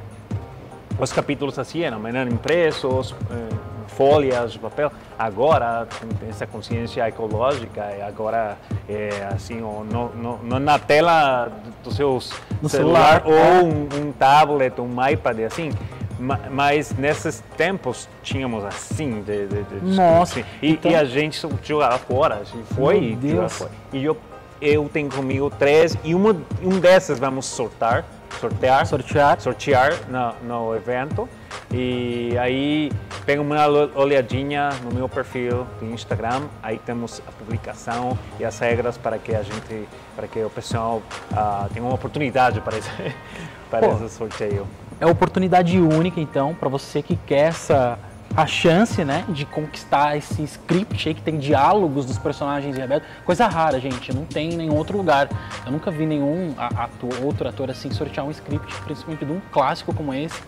os 0.98 1.12
capítulos 1.12 1.58
assim 1.58 1.82
eram, 1.82 2.06
eram 2.06 2.30
impressos, 2.30 3.14
eh, 3.30 3.54
folhas 3.88 4.52
de 4.52 4.58
papel. 4.58 4.90
Agora 5.18 5.86
tem 6.18 6.28
essa 6.28 6.46
consciência 6.46 7.06
ecológica 7.08 7.92
e 7.96 8.02
agora 8.02 8.56
é 8.88 9.28
assim, 9.32 9.62
ó, 9.62 9.84
no, 9.84 10.08
no, 10.16 10.38
no- 10.42 10.58
na 10.58 10.78
tela 10.80 11.48
do 11.82 11.92
seu 11.92 12.20
celular, 12.20 12.68
celular, 12.68 13.22
ou 13.24 13.66
um, 13.66 14.08
um 14.08 14.12
tablet, 14.12 14.80
um 14.80 15.08
iPad, 15.08 15.40
assim. 15.40 15.70
Ma- 16.18 16.40
Mas 16.50 16.92
nesses 16.96 17.42
tempos 17.56 18.08
tínhamos 18.22 18.64
assim 18.64 19.22
de, 19.22 19.46
de, 19.46 19.62
de 19.64 19.94
Nossa, 19.96 20.40
assim. 20.40 20.44
e, 20.62 20.72
então- 20.72 20.90
e 20.90 20.94
a 20.94 21.04
gente 21.04 21.40
jogava 21.62 21.98
fora, 21.98 22.36
assim, 22.36 22.62
foi 22.74 23.16
Meu 23.20 23.44
e 23.46 23.48
fora. 23.48 23.70
E 23.92 24.04
eu, 24.04 24.16
eu 24.60 24.88
tenho 24.92 25.08
comigo 25.10 25.50
três 25.50 25.96
e 26.04 26.14
uma, 26.14 26.36
um 26.62 26.78
desses 26.78 27.18
vamos 27.18 27.46
sortar, 27.46 28.04
sortear, 28.40 28.86
Sortear. 28.86 29.40
sortear 29.40 29.92
no, 30.08 30.34
no 30.68 30.76
evento. 30.76 31.28
E 31.72 32.36
aí 32.38 32.92
pega 33.26 33.40
uma 33.42 33.56
olhadinha 33.96 34.70
no 34.84 34.92
meu 34.94 35.08
perfil 35.08 35.66
do 35.80 35.86
Instagram, 35.86 36.42
aí 36.62 36.78
temos 36.78 37.20
a 37.26 37.32
publicação 37.32 38.16
e 38.38 38.44
as 38.44 38.56
regras 38.58 38.96
para 38.96 39.18
que 39.18 39.34
a 39.34 39.42
gente, 39.42 39.88
para 40.14 40.28
que 40.28 40.38
o 40.44 40.50
pessoal 40.50 41.02
ah, 41.32 41.66
tenha 41.72 41.84
uma 41.84 41.94
oportunidade 41.94 42.60
para 42.60 42.78
esse, 42.78 42.88
para 43.70 43.88
Pô. 43.88 43.94
esse 43.96 44.10
sorteio. 44.14 44.66
É 45.00 45.06
oportunidade 45.06 45.78
única, 45.78 46.20
então, 46.20 46.54
para 46.54 46.68
você 46.68 47.02
que 47.02 47.16
quer 47.16 47.48
essa 47.48 47.98
a 48.36 48.46
chance, 48.46 49.04
né, 49.04 49.24
de 49.28 49.46
conquistar 49.46 50.16
esse 50.16 50.42
script 50.42 51.08
aí 51.08 51.14
que 51.14 51.22
tem 51.22 51.38
diálogos 51.38 52.04
dos 52.04 52.18
personagens 52.18 52.76
em 52.76 52.80
Rebelde. 52.80 53.04
Coisa 53.24 53.46
rara, 53.46 53.78
gente, 53.78 54.12
não 54.12 54.24
tem 54.24 54.52
em 54.52 54.56
nenhum 54.56 54.74
outro 54.74 54.96
lugar. 54.96 55.28
Eu 55.64 55.70
nunca 55.70 55.90
vi 55.90 56.04
nenhum 56.04 56.52
ator, 56.56 57.12
outro 57.22 57.48
ator 57.48 57.70
assim 57.70 57.92
sortear 57.92 58.26
um 58.26 58.32
script, 58.32 58.74
principalmente 58.82 59.24
de 59.24 59.30
um 59.30 59.40
clássico 59.52 59.94
como 59.94 60.12
esse. 60.12 60.40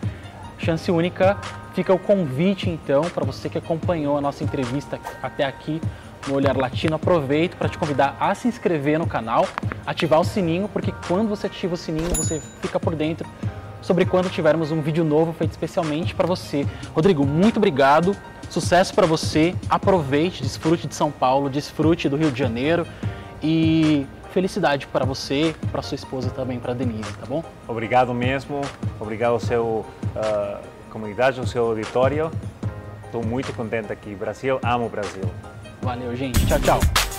Chance 0.59 0.90
única. 0.90 1.37
Fica 1.74 1.92
o 1.94 1.98
convite, 1.98 2.68
então, 2.68 3.02
para 3.02 3.24
você 3.24 3.48
que 3.48 3.59
acompanhou 3.59 4.16
a 4.16 4.20
nossa 4.20 4.42
entrevista 4.42 4.98
até 5.22 5.44
aqui 5.44 5.80
no 6.26 6.35
Olhar 6.35 6.56
Latino. 6.56 6.96
Aproveito 6.96 7.56
para 7.56 7.68
te 7.68 7.78
convidar 7.78 8.16
a 8.18 8.35
se 8.35 8.48
inscrever 8.48 8.98
no 8.98 9.06
canal, 9.06 9.46
ativar 9.87 10.18
o 10.18 10.24
sininho, 10.24 10.68
porque 10.68 10.92
quando 11.06 11.28
você 11.28 11.46
ativa 11.46 11.74
o 11.74 11.76
sininho, 11.76 12.09
você 12.14 12.42
fica 12.61 12.80
por 12.80 12.96
dentro 12.96 13.28
sobre 13.81 14.05
quando 14.05 14.31
tivermos 14.31 14.71
um 14.71 14.81
vídeo 14.81 15.05
novo 15.05 15.33
feito 15.33 15.53
especialmente 15.53 16.15
para 16.15 16.27
você. 16.27 16.67
Rodrigo, 16.95 17.27
muito 17.27 17.59
obrigado. 17.59 18.17
Sucesso 18.49 18.95
para 18.95 19.07
você. 19.07 19.55
Aproveite, 19.69 20.43
desfrute 20.43 20.87
de 20.87 20.95
São 20.95 21.11
Paulo, 21.11 21.51
desfrute 21.51 22.09
do 22.09 22.17
Rio 22.17 22.31
de 22.31 22.39
Janeiro 22.39 22.87
e 23.43 24.07
felicidade 24.33 24.87
para 24.87 25.05
você, 25.05 25.55
para 25.73 25.81
sua 25.81 25.95
esposa 25.95 26.29
também, 26.31 26.59
para 26.59 26.75
Denise, 26.75 27.11
tá 27.15 27.27
bom? 27.27 27.43
Obrigado 27.67 28.12
mesmo, 28.12 28.61
obrigado 29.01 29.33
ao 29.33 29.41
seu 29.41 29.87
ah, 30.15 30.61
comunidade, 30.91 31.41
ao 31.41 31.47
seu 31.47 31.65
auditório. 31.67 32.31
Estou 33.07 33.25
muito 33.25 33.53
contente 33.55 33.93
aqui. 33.93 34.15
Brasil, 34.15 34.59
amo 34.62 34.87
o 34.87 34.89
Brasil. 34.91 35.25
Valeu, 35.81 36.15
gente. 36.15 36.45
Tchau, 36.47 36.61
tchau. 36.61 37.15